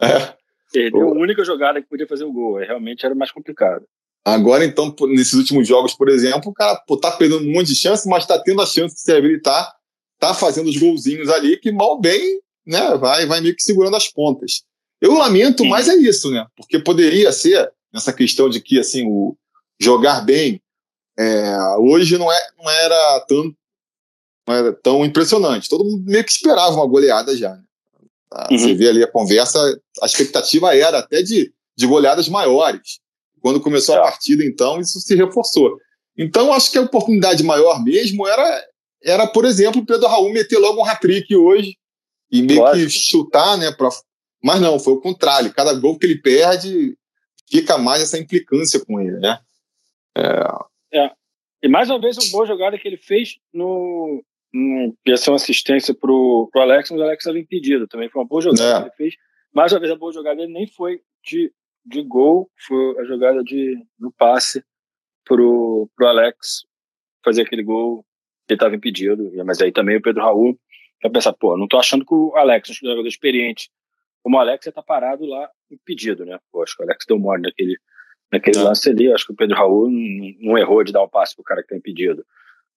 É. 0.00 0.36
Perdeu 0.72 1.08
a 1.08 1.12
única 1.12 1.44
jogada 1.44 1.80
que 1.82 1.88
podia 1.88 2.06
fazer 2.06 2.24
o 2.24 2.32
gol. 2.32 2.58
Realmente 2.58 3.04
era 3.04 3.14
mais 3.14 3.32
complicado. 3.32 3.84
Agora, 4.24 4.64
então, 4.64 4.94
nesses 5.08 5.34
últimos 5.34 5.68
jogos, 5.68 5.94
por 5.94 6.08
exemplo, 6.08 6.50
o 6.50 6.54
cara 6.54 6.76
pô, 6.86 6.96
tá 6.96 7.10
perdendo 7.10 7.44
um 7.46 7.52
monte 7.52 7.68
de 7.68 7.76
chance, 7.76 8.08
mas 8.08 8.26
tá 8.26 8.38
tendo 8.38 8.62
a 8.62 8.66
chance 8.66 8.94
de 8.94 9.00
se 9.02 9.12
habilitar, 9.12 9.70
tá 10.18 10.32
fazendo 10.32 10.68
os 10.68 10.78
golzinhos 10.78 11.28
ali, 11.28 11.58
que 11.58 11.70
mal 11.70 12.00
bem, 12.00 12.40
né, 12.66 12.96
vai, 12.96 13.26
vai 13.26 13.42
meio 13.42 13.54
que 13.54 13.62
segurando 13.62 13.96
as 13.96 14.08
pontas. 14.08 14.62
Eu 14.98 15.12
lamento, 15.12 15.62
Sim. 15.62 15.68
mas 15.68 15.88
é 15.88 15.94
isso, 15.94 16.30
né? 16.30 16.46
Porque 16.56 16.78
poderia 16.78 17.30
ser, 17.32 17.70
nessa 17.92 18.12
questão 18.12 18.48
de 18.48 18.62
que, 18.62 18.78
assim, 18.78 19.06
o 19.06 19.36
jogar 19.78 20.22
bem 20.22 20.62
é, 21.18 21.76
hoje 21.78 22.16
não, 22.16 22.32
é, 22.32 22.40
não, 22.58 22.70
era 22.70 23.20
tão, 23.28 23.54
não 24.46 24.54
era 24.54 24.72
tão 24.72 25.04
impressionante. 25.04 25.68
Todo 25.68 25.84
mundo 25.84 26.02
meio 26.06 26.24
que 26.24 26.30
esperava 26.30 26.74
uma 26.74 26.86
goleada 26.86 27.36
já. 27.36 27.54
Né? 27.54 27.62
Uhum. 28.50 28.58
Você 28.58 28.74
vê 28.74 28.88
ali 28.88 29.02
a 29.02 29.10
conversa, 29.10 29.58
a 30.02 30.06
expectativa 30.06 30.74
era 30.74 30.98
até 30.98 31.22
de, 31.22 31.52
de 31.76 31.86
goleadas 31.86 32.28
maiores. 32.28 33.00
Quando 33.44 33.60
começou 33.60 33.96
a 33.96 34.00
partida, 34.00 34.42
então, 34.42 34.80
isso 34.80 34.98
se 35.00 35.14
reforçou. 35.14 35.78
Então, 36.16 36.50
acho 36.50 36.72
que 36.72 36.78
a 36.78 36.80
oportunidade 36.80 37.44
maior 37.44 37.84
mesmo 37.84 38.26
era, 38.26 38.66
era 39.02 39.26
por 39.26 39.44
exemplo, 39.44 39.82
o 39.82 39.84
Pedro 39.84 40.08
Raul 40.08 40.32
meter 40.32 40.56
logo 40.56 40.80
um 40.80 40.84
hat-trick 40.86 41.36
hoje 41.36 41.76
e 42.32 42.40
meio 42.40 42.60
Lógico. 42.60 42.86
que 42.86 42.90
chutar, 42.90 43.58
né? 43.58 43.70
Pra... 43.70 43.90
Mas 44.42 44.62
não, 44.62 44.78
foi 44.78 44.94
o 44.94 45.00
contrário. 45.00 45.52
Cada 45.52 45.74
gol 45.74 45.98
que 45.98 46.06
ele 46.06 46.22
perde, 46.22 46.96
fica 47.46 47.76
mais 47.76 48.00
essa 48.00 48.18
implicância 48.18 48.82
com 48.82 48.98
ele, 48.98 49.18
né? 49.18 49.38
É. 50.16 51.00
é. 51.00 51.10
E 51.62 51.68
mais 51.68 51.90
uma 51.90 52.00
vez, 52.00 52.16
uma 52.16 52.30
boa 52.30 52.46
jogada 52.46 52.78
que 52.78 52.88
ele 52.88 52.96
fez 52.96 53.36
no. 53.52 54.24
no 54.54 54.96
ia 55.06 55.18
ser 55.18 55.28
uma 55.28 55.36
assistência 55.36 55.92
pro, 55.92 56.48
pro 56.50 56.62
Alex, 56.62 56.90
mas 56.90 56.98
o 56.98 57.02
Alex 57.02 57.22
estava 57.22 57.38
impedido. 57.38 57.86
Também 57.86 58.08
foi 58.08 58.22
uma 58.22 58.28
boa 58.28 58.40
jogada 58.40 58.70
é. 58.70 58.76
que 58.78 58.86
ele 58.86 58.96
fez. 58.96 59.14
Mais 59.52 59.70
uma 59.70 59.80
vez, 59.80 59.92
a 59.92 59.96
boa 59.96 60.14
jogada 60.14 60.40
ele 60.40 60.50
nem 60.50 60.66
foi 60.66 61.02
de 61.22 61.52
de 61.84 62.02
gol 62.02 62.50
foi 62.66 63.00
a 63.00 63.04
jogada 63.04 63.42
de 63.42 63.76
no 63.98 64.12
passe 64.12 64.64
pro, 65.24 65.88
pro 65.96 66.06
Alex 66.06 66.64
fazer 67.24 67.42
aquele 67.42 67.62
gol 67.62 68.04
que 68.46 68.54
estava 68.54 68.74
impedido. 68.74 69.30
Mas 69.44 69.60
aí 69.60 69.72
também 69.72 69.96
o 69.96 70.02
Pedro 70.02 70.22
Raul 70.22 70.58
vai 71.02 71.10
pensar, 71.10 71.32
pô, 71.32 71.56
não 71.56 71.68
tô 71.68 71.78
achando 71.78 72.04
que 72.04 72.14
o 72.14 72.34
Alex, 72.36 72.70
um 72.70 72.74
jogador 72.74 73.06
experiente, 73.06 73.70
como 74.22 74.36
o 74.36 74.40
Alex, 74.40 74.66
ia 74.66 74.72
tá 74.72 74.82
parado 74.82 75.26
lá 75.26 75.50
impedido, 75.70 76.24
né? 76.24 76.38
Pô, 76.50 76.62
acho 76.62 76.76
que 76.76 76.82
o 76.82 76.86
Alex 76.86 77.04
deu 77.06 77.18
mole 77.18 77.42
naquele, 77.42 77.76
Naquele 78.34 78.58
é. 78.58 78.62
lance 78.62 78.90
ali, 78.90 79.12
acho 79.12 79.26
que 79.26 79.32
o 79.32 79.36
Pedro 79.36 79.56
Raul 79.56 79.88
não, 79.88 80.34
não 80.40 80.58
errou 80.58 80.82
de 80.82 80.92
dar 80.92 81.02
o 81.02 81.04
um 81.04 81.08
passe 81.08 81.36
pro 81.36 81.44
cara 81.44 81.62
que 81.62 81.68
tem 81.68 81.78
impedido. 81.78 82.26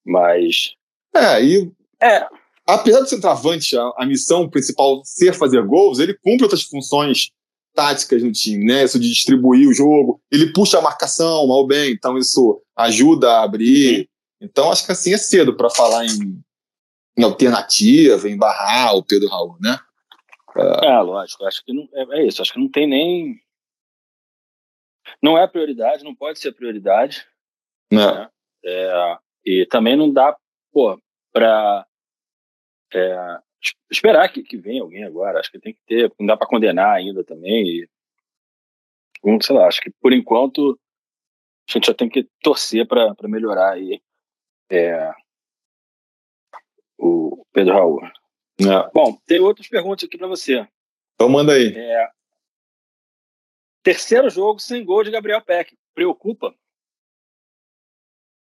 Mas. 0.04 0.74
É, 1.14 1.42
e. 1.42 1.72
É. 2.00 2.26
Apesar 2.64 3.00
de 3.00 3.10
centroavante, 3.10 3.76
a, 3.76 3.92
a 3.96 4.06
missão 4.06 4.48
principal 4.48 5.02
ser 5.04 5.34
fazer 5.34 5.62
gols, 5.66 5.98
ele 5.98 6.14
cumpre 6.14 6.44
outras 6.44 6.62
funções 6.62 7.32
táticas 7.78 8.24
no 8.24 8.32
time, 8.32 8.64
né? 8.64 8.82
Isso 8.82 8.98
de 8.98 9.08
distribuir 9.08 9.68
o 9.68 9.72
jogo, 9.72 10.20
ele 10.32 10.52
puxa 10.52 10.80
a 10.80 10.82
marcação 10.82 11.46
mal 11.46 11.64
bem, 11.64 11.92
então 11.92 12.18
isso 12.18 12.60
ajuda 12.74 13.30
a 13.30 13.44
abrir. 13.44 14.10
Então 14.40 14.72
acho 14.72 14.84
que 14.84 14.90
assim 14.90 15.14
é 15.14 15.16
cedo 15.16 15.56
para 15.56 15.70
falar 15.70 16.04
em, 16.04 16.42
em, 17.16 17.22
alternativa, 17.22 18.28
em 18.28 18.36
barrar 18.36 18.96
o 18.96 19.04
Pedro 19.04 19.28
Raul, 19.28 19.56
né? 19.60 19.78
É, 20.82 20.98
lógico. 20.98 21.44
Acho 21.44 21.64
que 21.64 21.72
não, 21.72 21.88
é, 21.94 22.18
é, 22.18 22.26
isso. 22.26 22.42
Acho 22.42 22.52
que 22.52 22.58
não 22.58 22.68
tem 22.68 22.88
nem. 22.88 23.40
Não 25.22 25.38
é 25.38 25.46
prioridade, 25.46 26.02
não 26.02 26.16
pode 26.16 26.40
ser 26.40 26.50
prioridade. 26.50 27.24
Não. 27.92 28.12
Né? 28.12 28.28
É, 28.64 29.18
e 29.46 29.66
também 29.66 29.96
não 29.96 30.12
dá, 30.12 30.36
pô, 30.72 31.00
para 31.32 31.86
é, 32.92 33.38
esperar 33.90 34.28
que, 34.28 34.42
que 34.42 34.56
venha 34.56 34.82
alguém 34.82 35.04
agora. 35.04 35.40
Acho 35.40 35.50
que 35.50 35.58
tem 35.58 35.72
que 35.72 35.80
ter, 35.86 36.12
não 36.18 36.26
dá 36.26 36.36
para 36.36 36.46
condenar 36.46 36.96
ainda 36.96 37.24
também. 37.24 37.66
E, 37.66 37.88
sei 39.42 39.56
lá, 39.56 39.66
acho 39.66 39.80
que 39.80 39.90
por 40.00 40.12
enquanto 40.12 40.78
a 41.68 41.72
gente 41.72 41.86
já 41.86 41.94
tem 41.94 42.08
que 42.08 42.28
torcer 42.42 42.86
para 42.86 43.14
melhorar 43.24 43.72
aí 43.72 44.00
é, 44.70 45.12
o 46.98 47.44
Pedro 47.52 47.74
Raul. 47.74 48.00
É. 48.04 48.90
Bom, 48.92 49.16
tem 49.26 49.40
outras 49.40 49.68
perguntas 49.68 50.04
aqui 50.04 50.16
para 50.16 50.26
você. 50.26 50.66
Então 51.14 51.28
manda 51.28 51.52
aí. 51.52 51.74
É, 51.76 52.10
terceiro 53.82 54.28
jogo 54.30 54.60
sem 54.60 54.84
gol 54.84 55.04
de 55.04 55.10
Gabriel 55.10 55.42
Peck. 55.42 55.76
Preocupa? 55.94 56.54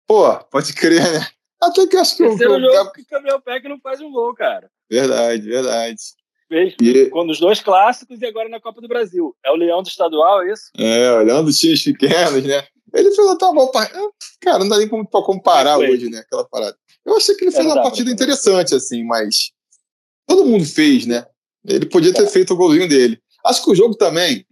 Pô, 0.06 0.38
pode 0.46 0.74
crer, 0.74 1.02
né? 1.02 1.28
Até 1.62 1.88
que 1.88 1.98
acho 1.98 2.16
que 2.16 2.24
o 2.24 2.38
Gabriel 2.38 3.42
Peck 3.42 3.68
não 3.68 3.80
faz 3.80 4.00
um 4.00 4.12
gol, 4.12 4.34
cara. 4.34 4.72
Verdade, 4.90 5.42
verdade. 5.42 5.98
Fez 6.48 6.76
e... 6.82 7.10
quando 7.10 7.30
os 7.32 7.40
dois 7.40 7.60
clássicos 7.60 8.22
e 8.22 8.26
agora 8.26 8.48
na 8.48 8.60
Copa 8.60 8.82
do 8.82 8.88
Brasil. 8.88 9.36
É 9.46 9.52
o 9.52 9.56
Leão 9.56 9.84
do 9.84 9.90
Estadual, 9.90 10.44
é 10.44 10.54
isso? 10.54 10.72
É, 10.78 11.12
olhando 11.12 11.48
os 11.48 11.58
times 11.58 11.84
pequenos, 11.84 12.44
né? 12.44 12.66
Ele 12.94 13.12
fez 13.12 13.28
até 13.28 13.46
uma 13.46 13.70
Cara, 14.40 14.60
não 14.60 14.70
dá 14.70 14.78
nem 14.78 14.88
pra 14.88 15.22
comparar 15.22 15.82
é 15.82 15.90
hoje, 15.90 16.10
né? 16.10 16.20
Aquela 16.20 16.48
parada. 16.48 16.78
Eu 17.06 17.18
achei 17.18 17.36
que 17.36 17.44
ele 17.44 17.52
fez 17.52 17.66
é, 17.66 17.70
uma 17.70 17.82
partida 17.82 18.10
interessante, 18.10 18.74
assim, 18.74 19.04
mas 19.04 19.52
todo 20.26 20.46
mundo 20.46 20.66
fez, 20.66 21.06
né? 21.06 21.26
Ele 21.66 21.86
podia 21.86 22.14
ter 22.14 22.24
é. 22.24 22.28
feito 22.28 22.54
o 22.54 22.58
golzinho 22.58 22.88
dele. 22.88 23.20
Acho 23.46 23.64
que 23.64 23.72
o 23.72 23.76
jogo 23.76 23.96
também 23.96 24.46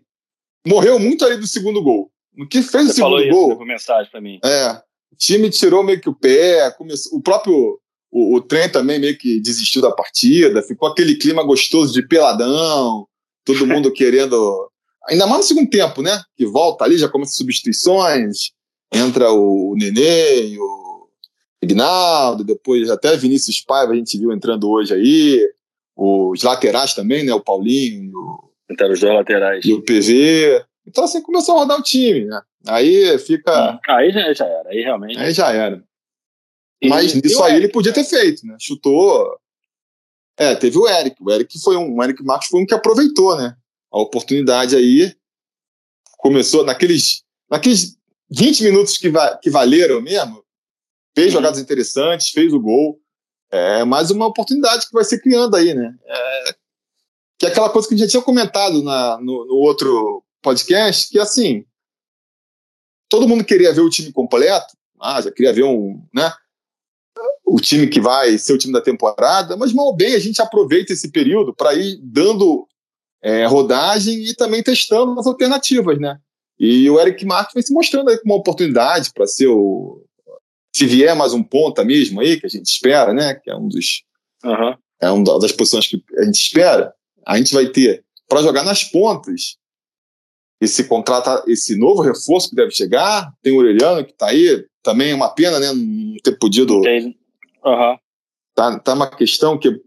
morreu 0.67 0.99
muito 0.99 1.25
ali 1.25 1.37
do 1.37 1.47
segundo 1.47 1.81
gol. 1.81 2.11
O 2.37 2.47
que 2.47 2.61
fez 2.61 2.87
Você 2.87 2.91
o 2.91 2.95
segundo 2.95 3.17
falou 3.17 3.29
gol. 3.29 3.53
Isso, 3.53 3.65
mensagem 3.65 4.11
pra 4.11 4.21
mim. 4.21 4.39
É, 4.43 4.71
o 5.11 5.15
time 5.17 5.49
tirou 5.49 5.83
meio 5.83 6.01
que 6.01 6.09
o 6.09 6.15
pé, 6.15 6.71
começou, 6.71 7.17
o 7.17 7.21
próprio 7.21 7.79
o, 8.15 8.37
o 8.37 8.41
trem 8.41 8.69
também 8.69 8.97
meio 8.97 9.17
que 9.17 9.41
desistiu 9.41 9.81
da 9.81 9.91
partida, 9.91 10.63
ficou 10.63 10.87
aquele 10.87 11.15
clima 11.15 11.43
gostoso 11.43 11.91
de 11.91 12.07
peladão, 12.07 13.05
todo 13.43 13.67
mundo 13.67 13.91
querendo. 13.91 14.71
Ainda 15.09 15.27
mais 15.27 15.41
no 15.41 15.43
segundo 15.43 15.69
tempo, 15.69 16.01
né? 16.01 16.21
Que 16.37 16.45
volta 16.45 16.85
ali, 16.85 16.97
já 16.97 17.09
começa 17.09 17.33
substituições, 17.33 18.51
entra 18.91 19.29
o, 19.31 19.73
o 19.73 19.75
Nenê, 19.75 20.57
o 20.57 21.09
Ignaldo, 21.61 22.45
depois 22.45 22.89
até 22.89 23.17
Vinícius 23.17 23.61
Paiva 23.61 23.91
a 23.91 23.95
gente 23.95 24.17
viu 24.17 24.31
entrando 24.31 24.69
hoje 24.69 24.93
aí, 24.93 25.45
os 25.93 26.41
laterais 26.41 26.93
também, 26.93 27.25
né? 27.25 27.33
O 27.33 27.41
Paulinho. 27.41 28.13
Entraram 28.71 28.93
os 28.93 28.99
dois 29.01 29.13
laterais. 29.13 29.65
E 29.65 29.73
o 29.73 29.81
PV. 29.81 30.63
Então, 30.87 31.03
assim, 31.03 31.21
começou 31.21 31.55
a 31.55 31.59
rodar 31.59 31.79
o 31.79 31.83
time, 31.83 32.25
né? 32.25 32.41
Aí 32.65 33.17
fica. 33.19 33.51
Ah, 33.51 33.97
aí 33.97 34.11
já, 34.11 34.33
já 34.33 34.45
era, 34.45 34.69
aí 34.69 34.81
realmente. 34.81 35.19
Aí 35.19 35.33
já 35.33 35.51
era. 35.51 35.83
E 36.85 36.89
Mas 36.89 37.13
nisso 37.13 37.43
aí 37.43 37.53
Eric, 37.53 37.65
ele 37.65 37.73
podia 37.73 37.93
ter 37.93 38.03
feito, 38.03 38.45
né? 38.45 38.55
Chutou. 38.59 39.37
É, 40.37 40.55
teve 40.55 40.77
o 40.77 40.87
Eric. 40.87 41.15
O 41.21 41.31
Eric 41.31 41.59
foi 41.59 41.75
um. 41.77 41.95
O 41.95 42.03
Eric 42.03 42.23
Marcos 42.23 42.47
foi 42.47 42.61
um 42.61 42.65
que 42.65 42.73
aproveitou, 42.73 43.35
né? 43.37 43.55
A 43.91 43.99
oportunidade 43.99 44.75
aí. 44.75 45.15
Começou 46.17 46.63
naqueles. 46.63 47.23
Naqueles 47.49 47.97
20 48.29 48.63
minutos 48.63 48.97
que, 48.97 49.09
va 49.09 49.37
que 49.37 49.49
valeram 49.49 50.01
mesmo. 50.01 50.43
Fez 51.15 51.27
uhum. 51.27 51.33
jogadas 51.33 51.59
interessantes, 51.59 52.29
fez 52.29 52.53
o 52.53 52.59
gol. 52.59 52.99
É 53.51 53.83
mais 53.83 54.11
uma 54.11 54.27
oportunidade 54.27 54.87
que 54.87 54.93
vai 54.93 55.03
ser 55.03 55.19
criando 55.19 55.55
aí, 55.55 55.73
né? 55.73 55.95
É, 56.05 56.55
que 57.37 57.45
é 57.45 57.49
aquela 57.49 57.69
coisa 57.69 57.87
que 57.87 57.93
a 57.93 57.97
gente 57.97 58.07
já 58.07 58.11
tinha 58.11 58.23
comentado 58.23 58.83
na, 58.83 59.17
no, 59.19 59.45
no 59.45 59.55
outro 59.55 60.23
podcast, 60.41 61.09
que 61.09 61.19
assim, 61.19 61.65
todo 63.09 63.27
mundo 63.27 63.43
queria 63.45 63.73
ver 63.73 63.81
o 63.81 63.89
time 63.89 64.11
completo, 64.11 64.75
ah, 64.99 65.21
já 65.21 65.31
queria 65.31 65.53
ver 65.53 65.63
um, 65.63 66.03
né, 66.13 66.31
o 67.45 67.59
time 67.59 67.87
que 67.87 68.01
vai 68.01 68.37
ser 68.37 68.53
o 68.53 68.57
time 68.57 68.73
da 68.73 68.81
temporada, 68.81 69.55
mas 69.55 69.73
mal 69.73 69.95
bem 69.95 70.15
a 70.15 70.19
gente 70.19 70.41
aproveita 70.41 70.93
esse 70.93 71.11
período 71.11 71.53
para 71.53 71.73
ir 71.73 71.99
dando 72.01 72.67
é, 73.21 73.45
rodagem 73.45 74.23
e 74.23 74.35
também 74.35 74.61
testando 74.61 75.19
as 75.19 75.27
alternativas, 75.27 75.99
né? 75.99 76.17
E 76.59 76.89
o 76.89 76.99
Eric 76.99 77.25
Marques 77.25 77.53
vem 77.53 77.63
se 77.63 77.73
mostrando 77.73 78.09
aí 78.09 78.17
como 78.17 78.33
uma 78.33 78.39
oportunidade 78.39 79.11
para 79.13 79.27
ser 79.27 79.47
o. 79.47 80.01
Se 80.73 80.85
vier 80.85 81.15
mais 81.15 81.33
um 81.33 81.43
ponta 81.43 81.83
mesmo 81.83 82.19
aí, 82.19 82.39
que 82.39 82.45
a 82.45 82.49
gente 82.49 82.65
espera, 82.65 83.13
né? 83.13 83.33
Que 83.35 83.49
é 83.49 83.55
um 83.55 83.67
dos. 83.67 84.03
Uhum. 84.43 84.75
É 85.01 85.09
uma 85.09 85.39
das 85.39 85.51
posições 85.51 85.87
que 85.87 86.03
a 86.17 86.23
gente 86.23 86.35
espera. 86.35 86.93
A 87.25 87.37
gente 87.37 87.53
vai 87.53 87.67
ter 87.67 88.03
para 88.27 88.41
jogar 88.41 88.63
nas 88.63 88.83
pontas 88.83 89.57
esse 90.61 90.85
contrato, 90.85 91.49
esse 91.49 91.77
novo 91.77 92.01
reforço 92.01 92.49
que 92.49 92.55
deve 92.55 92.71
chegar. 92.71 93.31
Tem 93.41 93.53
o 93.53 93.57
Aureliano 93.57 94.05
que 94.05 94.11
está 94.11 94.27
aí, 94.27 94.65
também 94.85 95.11
é 95.11 95.15
uma 95.15 95.29
pena, 95.29 95.59
né? 95.59 95.73
Não 95.73 96.15
ter 96.23 96.37
podido. 96.37 96.75
Uhum. 96.77 97.97
Tá, 98.53 98.79
tá 98.79 98.93
uma 98.93 99.09
questão 99.09 99.57
que 99.57 99.81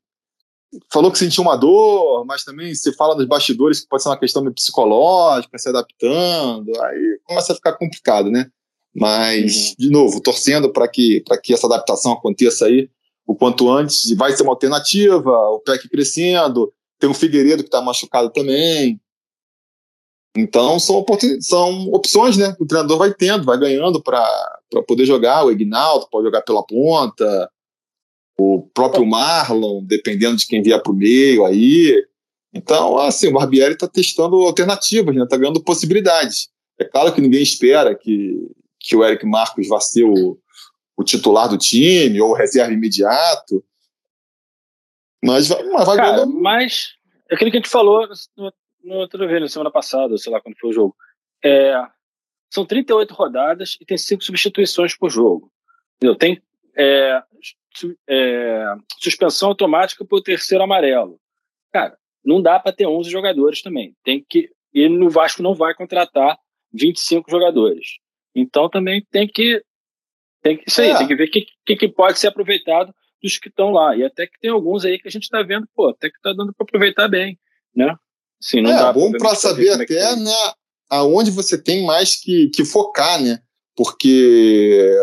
falou 0.93 1.11
que 1.11 1.19
sentiu 1.19 1.45
uma 1.45 1.57
dor, 1.57 2.26
mas 2.26 2.45
também 2.45 2.75
se 2.75 2.93
fala 2.93 3.14
dos 3.14 3.25
bastidores 3.25 3.81
que 3.81 3.88
pode 3.88 4.02
ser 4.02 4.09
uma 4.09 4.19
questão 4.19 4.52
psicológica, 4.52 5.57
se 5.57 5.69
adaptando, 5.69 6.71
aí 6.83 7.21
começa 7.25 7.52
a 7.52 7.57
ficar 7.57 7.75
complicado, 7.75 8.28
né? 8.28 8.50
Mas, 8.95 9.69
uhum. 9.69 9.75
de 9.78 9.90
novo, 9.90 10.21
torcendo 10.21 10.71
para 10.71 10.88
que, 10.88 11.23
que 11.43 11.55
essa 11.55 11.67
adaptação 11.67 12.12
aconteça 12.12 12.67
aí 12.67 12.90
o 13.25 13.37
quanto 13.37 13.71
antes, 13.71 14.11
vai 14.17 14.33
ser 14.33 14.43
uma 14.43 14.52
alternativa, 14.52 15.31
o 15.31 15.61
PEC 15.61 15.88
crescendo, 15.88 16.73
tem 16.99 17.09
o 17.09 17.14
Figueiredo 17.14 17.62
que 17.62 17.69
está 17.69 17.81
machucado 17.81 18.31
também, 18.31 19.00
então 20.38 20.78
são, 20.78 21.04
são 21.40 21.88
opções 21.88 22.37
né, 22.37 22.54
que 22.54 22.62
o 22.62 22.66
treinador 22.66 22.99
vai 22.99 23.12
tendo, 23.12 23.45
vai 23.45 23.59
ganhando 23.59 24.02
para 24.02 24.23
poder 24.87 25.04
jogar. 25.04 25.45
O 25.45 25.50
Ignaldo 25.50 26.09
pode 26.11 26.26
jogar 26.26 26.42
pela 26.42 26.64
ponta, 26.64 27.50
o 28.38 28.62
próprio 28.73 29.04
Marlon, 29.04 29.83
dependendo 29.85 30.37
de 30.37 30.47
quem 30.47 30.62
vier 30.62 30.80
para 30.80 30.92
o 30.92 30.95
meio 30.95 31.45
aí. 31.45 32.07
Então, 32.54 32.99
assim, 32.99 33.28
o 33.28 33.33
Barbieri 33.33 33.75
está 33.75 33.88
testando 33.88 34.37
alternativas, 34.37 35.14
está 35.14 35.25
né, 35.25 35.28
tá 35.28 35.37
ganhando 35.37 35.62
possibilidades. 35.62 36.49
É 36.78 36.85
claro 36.85 37.12
que 37.12 37.21
ninguém 37.21 37.42
espera 37.42 37.95
que, 37.95 38.50
que 38.78 38.95
o 38.95 39.04
Eric 39.04 39.26
Marcos 39.26 39.66
vá 39.66 39.80
ser 39.80 40.04
o, 40.04 40.38
o 40.97 41.04
titular 41.04 41.49
do 41.49 41.59
time 41.59 42.21
ou 42.21 42.33
reserva 42.33 42.73
imediato. 42.73 43.64
Mas, 45.23 45.49
mas 45.49 45.87
vai 45.87 45.97
Cara, 45.97 46.12
ganhando. 46.12 46.40
Mas 46.40 46.95
é 47.28 47.35
aquilo 47.35 47.50
que 47.50 47.57
a 47.57 47.61
gente 47.61 47.71
falou 47.71 48.07
no 48.88 48.95
outro 48.95 49.26
vez, 49.26 49.40
na 49.40 49.49
semana 49.49 49.71
passada, 49.71 50.16
sei 50.16 50.33
lá 50.33 50.40
quando 50.40 50.59
foi 50.59 50.71
o 50.71 50.73
jogo. 50.73 50.97
É, 51.45 51.75
são 52.50 52.64
38 52.64 53.12
rodadas 53.14 53.76
e 53.80 53.85
tem 53.85 53.99
cinco 53.99 54.25
substituições 54.25 54.97
por 54.97 55.11
jogo. 55.11 55.52
Entendeu? 55.97 56.16
Tem 56.16 56.42
é, 56.76 57.23
é, 58.09 58.75
suspensão 58.99 59.50
automática 59.50 60.04
por 60.04 60.23
terceiro 60.23 60.64
amarelo. 60.64 61.21
Cara, 61.73 61.97
não 62.25 62.40
dá 62.40 62.59
para 62.59 62.73
ter 62.73 62.87
11 62.87 63.11
jogadores 63.11 63.62
também. 63.62 63.95
Tem 64.02 64.25
que 64.26 64.50
e 64.73 64.88
no 64.88 65.09
Vasco 65.09 65.42
não 65.42 65.54
vai 65.54 65.75
contratar 65.75 66.38
25 66.73 67.30
jogadores. 67.30 67.99
Então 68.35 68.68
também 68.68 69.04
tem 69.11 69.26
que 69.26 69.62
tem 70.42 70.57
que 70.57 70.64
isso 70.68 70.80
aí, 70.80 70.90
é. 70.90 70.99
tem 70.99 71.07
que 71.07 71.16
ver 71.16 71.25
o 71.25 71.30
que, 71.30 71.47
que, 71.66 71.76
que, 71.76 71.88
pode 71.88 72.18
ser 72.18 72.28
aproveitado 72.28 72.95
dos 73.23 73.38
que 73.38 73.49
estão 73.49 73.71
lá. 73.71 73.97
E 73.97 74.04
até 74.04 74.26
que 74.26 74.38
tem 74.38 74.50
alguns 74.50 74.85
aí 74.85 74.99
que 74.99 75.09
a 75.09 75.11
gente 75.11 75.25
está 75.25 75.42
vendo, 75.42 75.66
pô, 75.75 75.88
até 75.88 76.09
que 76.09 76.16
está 76.16 76.33
dando 76.33 76.54
para 76.54 76.64
aproveitar 76.64 77.09
bem, 77.09 77.38
né? 77.75 77.97
Sim, 78.40 78.62
não 78.62 78.71
é 78.71 78.75
dá 78.75 78.92
bom 78.92 79.11
para 79.12 79.35
saber 79.35 79.68
é 79.68 79.75
até 79.75 80.16
né, 80.16 80.52
aonde 80.88 81.30
você 81.30 81.57
tem 81.61 81.85
mais 81.85 82.16
que, 82.16 82.49
que 82.49 82.64
focar, 82.64 83.21
né? 83.21 83.40
Porque 83.76 84.95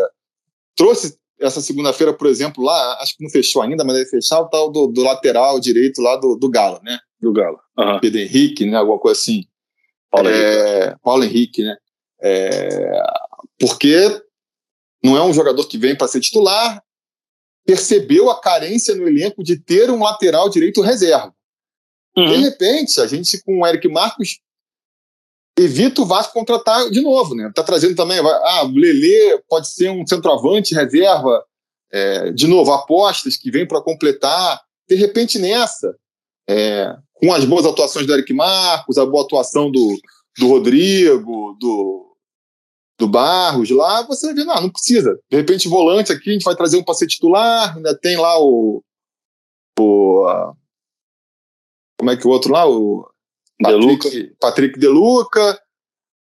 trouxe 0.74 1.18
essa 1.40 1.60
segunda-feira, 1.60 2.12
por 2.12 2.26
exemplo, 2.26 2.64
lá, 2.64 2.98
acho 3.00 3.16
que 3.16 3.22
não 3.22 3.30
fechou 3.30 3.62
ainda, 3.62 3.84
mas 3.84 3.96
deve 3.96 4.10
fechar 4.10 4.40
o 4.40 4.48
tal 4.48 4.70
do, 4.70 4.86
do 4.86 5.02
lateral 5.02 5.60
direito 5.60 6.00
lá 6.00 6.16
do, 6.16 6.36
do 6.36 6.48
Galo, 6.48 6.80
né? 6.82 6.98
Do 7.20 7.32
Galo. 7.32 7.58
Uhum. 7.78 8.00
Pedro 8.00 8.20
Henrique, 8.20 8.66
né? 8.66 8.76
Alguma 8.76 8.98
coisa 8.98 9.20
assim. 9.20 9.44
Paulo, 10.10 10.28
é, 10.28 10.84
Henrique. 10.84 11.00
Paulo 11.02 11.24
Henrique, 11.24 11.62
né? 11.62 11.76
É, 12.22 13.02
porque 13.60 14.22
não 15.02 15.16
é 15.16 15.22
um 15.22 15.32
jogador 15.32 15.66
que 15.66 15.76
vem 15.76 15.96
para 15.96 16.08
ser 16.08 16.20
titular, 16.20 16.82
percebeu 17.64 18.30
a 18.30 18.40
carência 18.40 18.94
no 18.94 19.06
elenco 19.06 19.42
de 19.42 19.58
ter 19.58 19.90
um 19.90 20.02
lateral 20.02 20.48
direito 20.48 20.80
reserva. 20.80 21.34
Uhum. 22.16 22.28
De 22.28 22.36
repente, 22.36 23.00
a 23.00 23.06
gente 23.06 23.42
com 23.42 23.60
o 23.60 23.66
Eric 23.66 23.88
Marcos 23.88 24.40
evita 25.58 26.02
o 26.02 26.06
Vasco 26.06 26.34
contratar 26.34 26.90
de 26.90 27.00
novo, 27.00 27.34
né? 27.34 27.50
Tá 27.54 27.62
trazendo 27.62 27.94
também, 27.94 28.18
ah, 28.18 28.64
o 28.64 28.72
Lelê 28.72 29.42
pode 29.48 29.68
ser 29.68 29.90
um 29.90 30.06
centroavante 30.06 30.74
reserva, 30.74 31.42
é, 31.90 32.30
de 32.32 32.46
novo, 32.46 32.72
apostas 32.72 33.36
que 33.36 33.50
vem 33.50 33.66
para 33.66 33.80
completar. 33.80 34.60
De 34.88 34.94
repente, 34.94 35.38
nessa, 35.38 35.96
é, 36.48 36.94
com 37.14 37.32
as 37.32 37.44
boas 37.44 37.64
atuações 37.64 38.06
do 38.06 38.12
Eric 38.12 38.32
Marcos, 38.32 38.98
a 38.98 39.06
boa 39.06 39.24
atuação 39.24 39.70
do, 39.70 39.98
do 40.38 40.48
Rodrigo, 40.48 41.56
do, 41.58 42.16
do 42.98 43.08
Barros 43.08 43.70
lá, 43.70 44.02
você 44.02 44.34
ver, 44.34 44.44
não, 44.44 44.60
não 44.62 44.70
precisa. 44.70 45.18
De 45.30 45.36
repente, 45.36 45.68
volante 45.68 46.12
aqui, 46.12 46.30
a 46.30 46.32
gente 46.34 46.44
vai 46.44 46.54
trazer 46.54 46.76
um 46.76 46.84
para 46.84 46.94
ser 46.94 47.06
titular, 47.06 47.76
ainda 47.76 47.96
tem 47.96 48.16
lá 48.16 48.38
o. 48.40 48.82
o 49.78 50.54
como 51.98 52.10
é 52.10 52.16
que 52.16 52.26
o 52.26 52.30
outro 52.30 52.52
lá? 52.52 52.68
O 52.68 53.08
Patrick, 53.60 54.10
De 54.10 54.36
Patrick 54.40 54.78
De 54.78 54.88
Luca, 54.88 55.60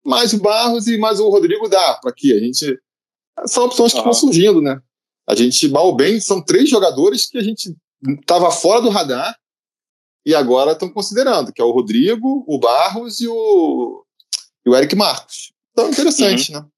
mais 0.05 0.33
o 0.33 0.41
Barros 0.41 0.87
e 0.87 0.99
mais 0.99 1.21
o 1.21 1.29
Rodrigo 1.29 1.69
dá 1.69 1.99
para 2.01 2.11
aqui. 2.11 2.33
A 2.33 2.39
gente. 2.39 2.79
São 3.47 3.65
opções 3.65 3.93
que 3.93 3.99
estão 3.99 4.13
surgindo, 4.13 4.61
né? 4.61 4.81
A 5.27 5.35
gente, 5.35 5.69
mal 5.69 5.87
ou 5.87 5.97
bem, 5.97 6.21
são 6.21 6.45
três 6.45 6.69
jogadores 6.69 7.27
que 7.27 7.39
a 7.39 7.43
gente 7.43 7.75
estava 8.21 8.51
fora 8.51 8.83
do 8.83 8.91
radar 8.91 9.35
e 10.27 10.35
agora 10.35 10.73
estão 10.73 10.93
considerando, 10.93 11.53
que 11.53 11.63
é 11.63 11.65
o 11.65 11.71
Rodrigo, 11.71 12.45
o 12.47 12.59
Barros 12.59 13.21
e 13.21 13.29
o, 13.29 14.05
e 14.67 14.71
o 14.71 14.77
Eric 14.77 14.95
Marcos. 14.95 15.53
Então, 15.73 15.89
interessante, 15.89 16.53
uhum. 16.53 16.61
né? 16.61 16.69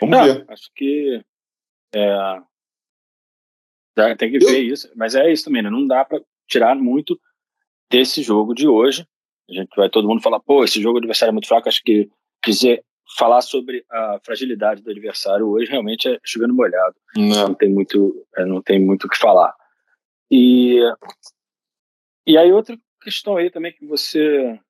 Vamos 0.00 0.16
Não, 0.16 0.24
ver. 0.24 0.44
Acho 0.48 0.70
que 0.76 1.24
é, 1.94 2.42
tem 4.16 4.30
que 4.30 4.38
ver 4.38 4.60
isso, 4.60 4.90
mas 4.94 5.14
é 5.14 5.32
isso 5.32 5.44
também, 5.44 5.62
né? 5.62 5.70
Não 5.70 5.86
dá 5.86 6.04
para 6.04 6.20
tirar 6.46 6.76
muito 6.76 7.18
desse 7.90 8.22
jogo 8.22 8.54
de 8.54 8.68
hoje. 8.68 9.06
A 9.48 9.52
gente 9.52 9.74
vai 9.76 9.88
todo 9.88 10.06
mundo 10.06 10.22
falar, 10.22 10.40
pô, 10.40 10.62
esse 10.64 10.80
jogo 10.80 10.98
adversário 10.98 11.30
é 11.30 11.32
muito 11.32 11.48
fraco. 11.48 11.68
Acho 11.68 11.82
que 11.82 12.10
quiser 12.42 12.84
falar 13.16 13.40
sobre 13.40 13.84
a 13.90 14.20
fragilidade 14.22 14.82
do 14.82 14.90
adversário 14.90 15.48
hoje 15.48 15.70
realmente 15.70 16.08
é 16.08 16.20
chovendo 16.22 16.54
molhado. 16.54 16.94
Não, 17.16 17.48
não 17.48 17.54
tem 17.54 17.70
muito, 17.70 18.26
é, 18.36 18.44
não 18.44 18.60
tem 18.60 18.78
muito 18.78 19.06
o 19.06 19.08
que 19.08 19.16
falar. 19.16 19.54
E 20.30 20.78
e 22.26 22.36
aí 22.36 22.52
outra 22.52 22.78
questão 23.00 23.36
aí 23.38 23.50
também 23.50 23.72
que 23.72 23.86
você 23.86 24.60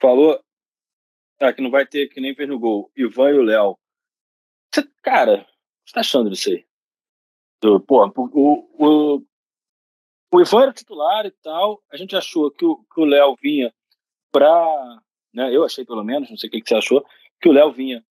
falou, 0.00 0.42
ah, 1.38 1.52
que 1.52 1.62
não 1.62 1.70
vai 1.70 1.86
ter 1.86 2.08
que 2.08 2.20
nem 2.20 2.34
fez 2.34 2.48
no 2.48 2.58
gol, 2.58 2.90
Ivan 2.96 3.30
e 3.30 3.38
o 3.38 3.42
Léo. 3.42 3.78
Cara, 5.02 5.34
o 5.34 5.44
que 5.44 5.90
você 5.90 5.94
tá 5.94 6.00
achando 6.00 6.30
disso 6.30 6.50
aí? 6.50 6.66
Pô, 7.86 8.04
o, 8.32 9.16
o, 9.18 9.26
o 10.32 10.40
Ivan 10.40 10.62
era 10.62 10.72
titular 10.72 11.26
e 11.26 11.30
tal, 11.30 11.82
a 11.90 11.96
gente 11.96 12.14
achou 12.16 12.50
que 12.50 12.64
o, 12.64 13.04
Léo 13.04 13.36
vinha 13.40 13.72
pra. 14.30 15.00
Né, 15.32 15.54
eu 15.54 15.64
achei 15.64 15.84
pelo 15.84 16.04
menos, 16.04 16.30
não 16.30 16.36
sei 16.36 16.48
o 16.48 16.52
que, 16.52 16.60
que 16.60 16.68
você 16.68 16.74
achou, 16.74 17.04
que 17.40 17.48
o 17.48 17.52
Léo 17.52 17.72
vinha 17.72 18.04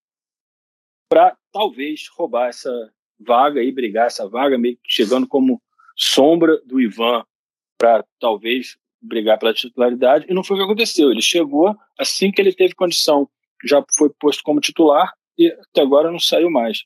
para 1.09 1.37
talvez 1.51 2.07
roubar 2.15 2.49
essa 2.49 2.71
vaga 3.19 3.61
e 3.63 3.71
brigar 3.71 4.07
essa 4.07 4.27
vaga, 4.27 4.57
meio 4.57 4.77
que 4.77 4.91
chegando 4.91 5.27
como 5.27 5.61
sombra 5.95 6.61
do 6.65 6.79
Ivan 6.79 7.25
para 7.77 8.05
talvez 8.19 8.77
brigar 9.01 9.39
pela 9.39 9.53
titularidade, 9.53 10.25
e 10.29 10.33
não 10.33 10.43
foi 10.43 10.55
o 10.55 10.59
que 10.59 10.65
aconteceu. 10.65 11.11
Ele 11.11 11.21
chegou 11.21 11.75
assim 11.97 12.31
que 12.31 12.41
ele 12.41 12.53
teve 12.53 12.75
condição, 12.75 13.29
já 13.65 13.83
foi 13.97 14.09
posto 14.09 14.43
como 14.43 14.61
titular 14.61 15.13
e 15.37 15.47
até 15.47 15.81
agora 15.81 16.11
não 16.11 16.19
saiu 16.19 16.49
mais. 16.49 16.83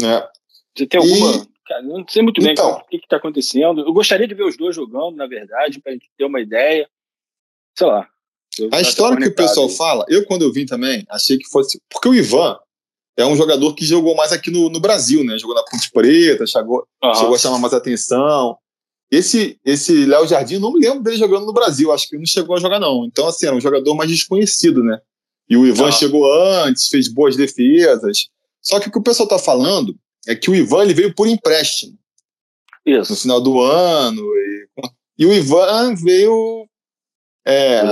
É. 0.00 0.28
Você 0.76 0.86
tem 0.86 1.00
alguma. 1.00 1.46
Cara, 1.70 1.82
não 1.82 2.04
sei 2.08 2.20
muito 2.20 2.42
bem 2.42 2.50
então, 2.50 2.72
o 2.72 2.84
que 2.88 2.96
está 2.96 3.16
acontecendo. 3.16 3.82
Eu 3.82 3.92
gostaria 3.92 4.26
de 4.26 4.34
ver 4.34 4.42
os 4.42 4.56
dois 4.56 4.74
jogando, 4.74 5.14
na 5.14 5.28
verdade, 5.28 5.80
para 5.80 5.92
a 5.92 5.94
gente 5.94 6.10
ter 6.18 6.24
uma 6.24 6.40
ideia. 6.40 6.88
Sei 7.78 7.86
lá. 7.86 8.08
A 8.72 8.80
história 8.80 9.16
que 9.16 9.28
o 9.28 9.34
pessoal 9.36 9.68
aí. 9.68 9.76
fala, 9.76 10.04
eu 10.08 10.26
quando 10.26 10.42
eu 10.42 10.52
vim 10.52 10.66
também, 10.66 11.06
achei 11.08 11.38
que 11.38 11.48
fosse. 11.48 11.80
Porque 11.88 12.08
o 12.08 12.14
Ivan 12.14 12.58
é 13.16 13.24
um 13.24 13.36
jogador 13.36 13.72
que 13.76 13.84
jogou 13.84 14.16
mais 14.16 14.32
aqui 14.32 14.50
no, 14.50 14.68
no 14.68 14.80
Brasil, 14.80 15.22
né? 15.22 15.38
Jogou 15.38 15.54
na 15.54 15.62
Ponte 15.62 15.88
Preta, 15.92 16.44
chegou, 16.44 16.84
uhum. 17.04 17.14
chegou 17.14 17.34
a 17.36 17.38
chamar 17.38 17.60
mais 17.60 17.72
atenção. 17.72 18.58
Esse, 19.08 19.56
esse 19.64 20.06
Léo 20.06 20.26
Jardim, 20.26 20.58
não 20.58 20.72
me 20.72 20.80
lembro 20.80 21.04
dele 21.04 21.18
jogando 21.18 21.46
no 21.46 21.52
Brasil, 21.52 21.92
acho 21.92 22.08
que 22.08 22.16
ele 22.16 22.22
não 22.22 22.26
chegou 22.26 22.56
a 22.56 22.60
jogar, 22.60 22.80
não. 22.80 23.04
Então, 23.04 23.28
assim, 23.28 23.46
era 23.46 23.54
um 23.54 23.60
jogador 23.60 23.94
mais 23.94 24.10
desconhecido, 24.10 24.82
né? 24.82 25.00
E 25.48 25.56
o 25.56 25.64
Ivan 25.64 25.92
chegou 25.92 26.32
antes, 26.32 26.88
fez 26.88 27.06
boas 27.06 27.36
defesas. 27.36 28.28
Só 28.60 28.80
que 28.80 28.88
o 28.88 28.92
que 28.92 28.98
o 28.98 29.02
pessoal 29.02 29.28
tá 29.28 29.38
falando 29.38 29.94
é 30.26 30.34
que 30.34 30.50
o 30.50 30.54
Ivan 30.54 30.82
ele 30.82 30.94
veio 30.94 31.14
por 31.14 31.26
empréstimo. 31.26 31.98
Isso. 32.84 33.12
No 33.12 33.18
final 33.18 33.40
do 33.40 33.60
ano. 33.60 34.22
E, 34.22 34.68
e 35.18 35.26
o 35.26 35.32
Ivan 35.32 35.94
veio. 35.94 36.68
É, 37.46 37.82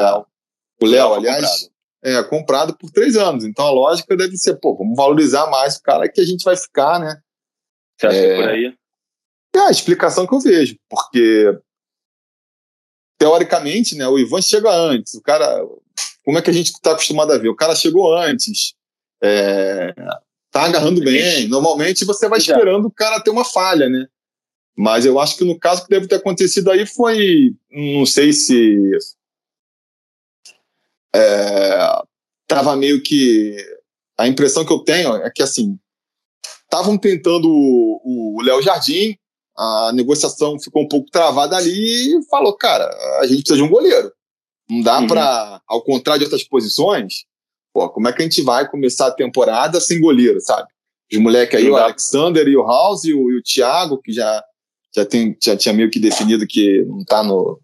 o 0.80 0.86
Léo, 0.86 1.14
aliás. 1.14 1.44
Comprado. 1.44 1.78
É, 2.00 2.22
comprado 2.22 2.76
por 2.76 2.90
três 2.90 3.16
anos. 3.16 3.44
Então 3.44 3.66
a 3.66 3.70
lógica 3.70 4.16
deve 4.16 4.36
ser, 4.36 4.54
pô, 4.56 4.76
vamos 4.76 4.96
valorizar 4.96 5.48
mais 5.48 5.76
o 5.76 5.82
cara 5.82 6.08
que 6.08 6.20
a 6.20 6.24
gente 6.24 6.44
vai 6.44 6.56
ficar, 6.56 7.00
né? 7.00 7.20
Você 7.98 8.06
acha 8.06 8.16
é, 8.16 8.28
que 8.28 8.42
por 8.42 8.48
aí? 8.50 8.74
É 9.56 9.58
a 9.60 9.70
explicação 9.70 10.26
que 10.26 10.34
eu 10.34 10.38
vejo, 10.38 10.78
porque 10.88 11.58
teoricamente, 13.18 13.96
né, 13.96 14.06
o 14.06 14.18
Ivan 14.18 14.40
chega 14.40 14.70
antes, 14.70 15.14
o 15.14 15.20
cara, 15.20 15.66
como 16.24 16.38
é 16.38 16.42
que 16.42 16.50
a 16.50 16.52
gente 16.52 16.68
está 16.68 16.92
acostumado 16.92 17.32
a 17.32 17.38
ver? 17.38 17.48
O 17.48 17.56
cara 17.56 17.74
chegou 17.74 18.16
antes, 18.16 18.74
é, 19.20 19.92
tá 20.50 20.64
agarrando 20.64 21.00
bem, 21.00 21.48
normalmente 21.48 22.04
você 22.04 22.28
vai 22.28 22.38
esperando 22.38 22.87
o 22.87 22.90
cara 22.90 23.20
ter 23.20 23.30
uma 23.30 23.44
falha, 23.44 23.88
né? 23.88 24.06
Mas 24.76 25.04
eu 25.04 25.18
acho 25.18 25.37
que 25.37 25.44
no 25.44 25.58
caso 25.58 25.82
que 25.82 25.90
deve 25.90 26.06
ter 26.06 26.16
acontecido 26.16 26.70
aí 26.70 26.87
foi, 26.87 27.54
não 27.70 28.06
sei 28.06 28.32
se 28.32 28.90
é, 31.14 32.02
tava 32.46 32.76
meio 32.76 33.02
que 33.02 33.56
a 34.16 34.28
impressão 34.28 34.64
que 34.64 34.72
eu 34.72 34.78
tenho 34.80 35.16
é 35.16 35.30
que 35.30 35.42
assim 35.42 35.78
estavam 36.64 36.96
tentando 36.96 37.48
o 37.48 38.40
Léo 38.42 38.62
Jardim 38.62 39.18
a 39.58 39.90
negociação 39.92 40.58
ficou 40.61 40.84
um 40.84 40.88
pouco 40.88 41.11
travada 41.11 41.56
ali 41.56 42.16
e 42.16 42.24
falou, 42.30 42.56
cara, 42.56 42.88
a 43.20 43.26
gente 43.26 43.40
precisa 43.40 43.56
de 43.56 43.62
um 43.62 43.68
goleiro. 43.68 44.12
Não 44.70 44.82
dá 44.82 45.00
uhum. 45.00 45.08
para, 45.08 45.61
ao 45.66 45.82
contrário 45.82 46.20
de 46.20 46.26
outras 46.26 46.44
posições, 46.44 47.24
pô, 47.72 47.88
como 47.90 48.09
é 48.09 48.12
que 48.12 48.22
a 48.22 48.24
gente 48.24 48.42
vai 48.42 48.68
começar 48.68 49.09
a 49.09 49.14
temporada 49.14 49.81
sem 49.81 50.00
goleiro, 50.00 50.40
sabe? 50.40 50.68
Os 51.12 51.18
moleques 51.18 51.59
aí, 51.59 51.64
não 51.64 51.72
o 51.72 51.76
dá. 51.76 51.85
Alexander 51.85 52.46
e 52.46 52.57
o 52.57 52.66
House 52.66 53.04
e 53.04 53.14
o, 53.14 53.31
e 53.31 53.38
o 53.38 53.42
Thiago, 53.42 54.00
que 54.02 54.12
já, 54.12 54.44
já, 54.94 55.07
tem, 55.07 55.37
já 55.42 55.57
tinha 55.57 55.72
meio 55.72 55.90
que 55.90 55.98
definido 55.98 56.46
que 56.46 56.85
não 56.85 57.04
tá 57.04 57.22
no 57.22 57.59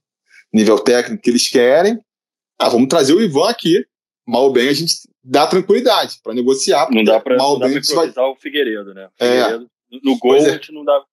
nível 0.53 0.79
técnico 0.79 1.23
que 1.23 1.31
eles 1.31 1.49
querem. 1.49 1.99
Ah, 2.59 2.69
vamos 2.69 2.89
trazer 2.89 3.13
o 3.13 3.21
Ivan 3.21 3.49
aqui. 3.49 3.85
Mal 4.27 4.45
ou 4.45 4.53
bem 4.53 4.69
a 4.69 4.73
gente 4.73 4.95
dá 5.23 5.47
tranquilidade 5.47 6.19
para 6.23 6.33
negociar. 6.33 6.89
Não 6.91 7.05
dá 7.05 7.21
para 7.21 7.37
bem 7.59 7.79
vai... 7.95 8.09
o 8.09 8.37
Figueiredo, 8.37 8.95
né? 8.95 9.07
O 9.07 9.25
é. 9.25 9.29
Figueiredo, 9.29 9.71
é. 9.93 9.99
no 10.03 10.19
gol 10.19 10.37
é. 10.37 10.41
a 10.41 10.53
gente 10.53 10.73
não 10.73 10.85
dá 10.85 11.05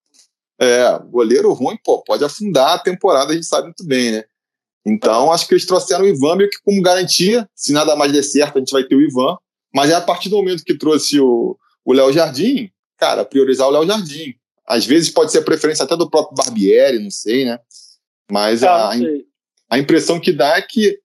é, 0.62 0.98
goleiro 1.10 1.52
ruim, 1.52 1.76
pô, 1.82 2.02
pode 2.02 2.24
afundar 2.24 2.76
a 2.76 2.78
temporada, 2.78 3.32
a 3.32 3.34
gente 3.34 3.46
sabe 3.46 3.64
muito 3.64 3.84
bem, 3.84 4.12
né? 4.12 4.24
Então, 4.84 5.30
acho 5.30 5.46
que 5.46 5.54
eles 5.54 5.66
trouxeram 5.66 6.04
o 6.04 6.08
Ivan 6.08 6.36
meio 6.36 6.50
que 6.50 6.60
como 6.64 6.82
garantia. 6.82 7.48
Se 7.54 7.72
nada 7.72 7.94
mais 7.94 8.12
der 8.12 8.22
certo, 8.22 8.56
a 8.56 8.58
gente 8.58 8.72
vai 8.72 8.84
ter 8.84 8.96
o 8.96 9.00
Ivan. 9.00 9.36
Mas 9.74 9.90
é 9.90 9.94
a 9.94 10.00
partir 10.00 10.28
do 10.28 10.36
momento 10.36 10.64
que 10.64 10.76
trouxe 10.76 11.18
o 11.20 11.56
Léo 11.86 12.12
Jardim, 12.12 12.70
cara, 12.98 13.24
priorizar 13.24 13.68
o 13.68 13.70
Léo 13.70 13.86
Jardim. 13.86 14.34
Às 14.66 14.84
vezes 14.84 15.10
pode 15.10 15.32
ser 15.32 15.38
a 15.38 15.44
preferência 15.44 15.84
até 15.84 15.96
do 15.96 16.10
próprio 16.10 16.36
Barbieri, 16.36 16.98
não 16.98 17.10
sei, 17.10 17.44
né? 17.44 17.58
Mas 18.30 18.62
ah, 18.62 18.90
a, 18.90 18.94
a 19.70 19.78
impressão 19.78 20.20
que 20.20 20.32
dá 20.32 20.56
é 20.56 20.62
que, 20.62 20.98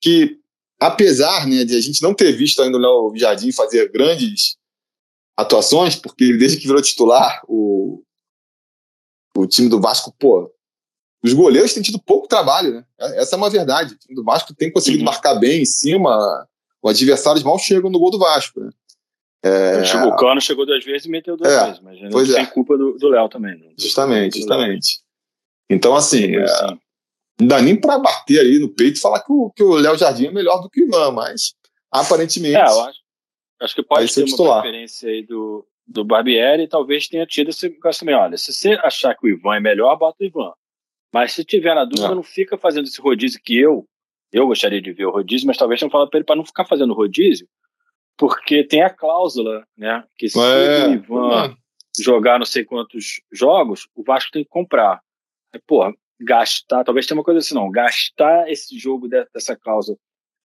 que 0.00 0.38
apesar 0.78 1.46
né, 1.46 1.64
de 1.64 1.76
a 1.76 1.80
gente 1.80 2.02
não 2.02 2.14
ter 2.14 2.32
visto 2.32 2.62
ainda 2.62 2.76
o 2.76 2.80
Léo 2.80 3.16
Jardim 3.16 3.52
fazer 3.52 3.90
grandes 3.90 4.56
atuações, 5.36 5.96
porque 5.96 6.36
desde 6.36 6.58
que 6.58 6.66
virou 6.66 6.82
titular, 6.82 7.42
o, 7.48 8.02
o 9.36 9.46
time 9.46 9.68
do 9.68 9.80
Vasco, 9.80 10.14
pô, 10.18 10.52
os 11.22 11.32
goleiros 11.32 11.74
têm 11.74 11.82
tido 11.82 11.98
pouco 11.98 12.28
trabalho, 12.28 12.74
né? 12.74 12.84
Essa 13.16 13.34
é 13.34 13.38
uma 13.38 13.50
verdade. 13.50 13.94
O 13.94 13.98
time 13.98 14.14
do 14.14 14.24
Vasco 14.24 14.54
tem 14.54 14.70
conseguido 14.70 15.02
uhum. 15.02 15.10
marcar 15.10 15.34
bem 15.34 15.62
em 15.62 15.66
cima, 15.66 16.46
os 16.82 16.90
adversários 16.90 17.42
mal 17.42 17.58
chegam 17.58 17.90
no 17.90 17.98
gol 17.98 18.10
do 18.10 18.18
Vasco, 18.18 18.60
né? 18.60 18.70
É... 19.42 19.82
O 20.04 20.16
Cano 20.16 20.40
chegou 20.40 20.66
duas 20.66 20.84
vezes 20.84 21.06
e 21.06 21.10
meteu 21.10 21.36
duas 21.36 21.52
é, 21.52 21.66
vezes, 21.66 21.80
mas 21.80 22.00
não 22.00 22.10
tem 22.10 22.42
é. 22.42 22.46
culpa 22.46 22.76
do 22.76 23.08
Léo 23.08 23.28
também. 23.28 23.56
Né? 23.56 23.70
Justamente, 23.78 24.38
justamente. 24.38 25.00
Então, 25.70 25.94
assim, 25.94 26.36
é, 26.36 26.44
não 27.38 27.46
dá 27.46 27.62
nem 27.62 27.76
para 27.76 27.98
bater 27.98 28.40
aí 28.40 28.58
no 28.58 28.68
peito 28.68 28.96
e 28.96 29.00
falar 29.00 29.22
que 29.22 29.62
o 29.62 29.74
Léo 29.74 29.96
Jardim 29.96 30.26
é 30.26 30.32
melhor 30.32 30.60
do 30.60 30.68
que 30.68 30.82
o 30.82 30.86
Ivan, 30.86 31.12
mas 31.12 31.54
aparentemente. 31.90 32.56
É, 32.56 32.62
eu 32.62 32.80
acho, 32.84 32.98
acho 33.62 33.74
que 33.74 33.82
pode 33.82 34.08
ser 34.08 34.22
uma 34.22 34.26
titular. 34.26 34.62
preferência 34.62 35.08
aí 35.08 35.24
do, 35.24 35.64
do 35.86 36.04
Barbieri 36.04 36.66
talvez 36.66 37.06
tenha 37.06 37.26
tido 37.26 37.50
esse 37.50 37.68
negócio 37.68 38.00
também. 38.00 38.16
Olha, 38.16 38.36
se 38.36 38.52
você 38.52 38.72
achar 38.82 39.14
que 39.14 39.26
o 39.26 39.30
Ivan 39.30 39.56
é 39.56 39.60
melhor, 39.60 39.96
bota 39.96 40.16
o 40.20 40.26
Ivan. 40.26 40.52
Mas 41.12 41.32
se 41.32 41.44
tiver 41.44 41.74
na 41.74 41.84
dúvida, 41.84 42.08
não, 42.08 42.16
não 42.16 42.22
fica 42.22 42.58
fazendo 42.58 42.86
esse 42.86 43.00
rodízio 43.00 43.40
que 43.42 43.58
eu, 43.58 43.86
eu 44.32 44.46
gostaria 44.46 44.80
de 44.80 44.92
ver 44.92 45.06
o 45.06 45.10
rodízio, 45.10 45.46
mas 45.46 45.56
talvez 45.56 45.80
não 45.80 45.90
fala 45.90 46.08
para 46.08 46.18
ele 46.18 46.24
para 46.24 46.36
não 46.36 46.44
ficar 46.44 46.64
fazendo 46.64 46.92
rodízio, 46.94 47.48
porque 48.16 48.62
tem 48.64 48.82
a 48.82 48.90
cláusula, 48.90 49.66
né? 49.76 50.04
Que 50.16 50.28
se 50.28 50.38
é, 50.38 50.88
o 50.88 50.92
Ivan 50.92 51.46
é. 51.46 52.02
jogar 52.02 52.38
não 52.38 52.46
sei 52.46 52.64
quantos 52.64 53.22
jogos, 53.32 53.88
o 53.94 54.02
Vasco 54.02 54.32
tem 54.32 54.44
que 54.44 54.50
comprar. 54.50 55.00
Aí, 55.52 55.60
porra, 55.66 55.94
gastar, 56.20 56.84
talvez 56.84 57.06
tenha 57.06 57.16
uma 57.16 57.24
coisa 57.24 57.38
assim, 57.38 57.54
não, 57.54 57.70
gastar 57.70 58.50
esse 58.50 58.78
jogo 58.78 59.08
dessa 59.08 59.56
cláusula 59.56 59.96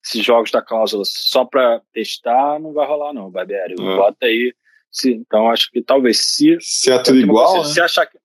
esses 0.04 0.24
jogos 0.24 0.52
da 0.52 0.62
cláusula 0.62 1.04
só 1.06 1.46
para 1.46 1.82
testar, 1.94 2.60
não 2.60 2.74
vai 2.74 2.86
rolar, 2.86 3.14
não, 3.14 3.32
Barbieri. 3.32 3.74
É. 3.74 3.96
Bota 3.96 4.26
aí. 4.26 4.54
Se, 4.92 5.12
então, 5.12 5.50
acho 5.50 5.72
que 5.72 5.82
talvez 5.82 6.20
se. 6.20 6.58
Se 6.60 6.92
é 6.92 7.02
tudo 7.02 7.18
igual. 7.18 7.60
Né? 7.60 7.70
Se 7.70 7.82
achar 7.82 8.06
que. 8.06 8.20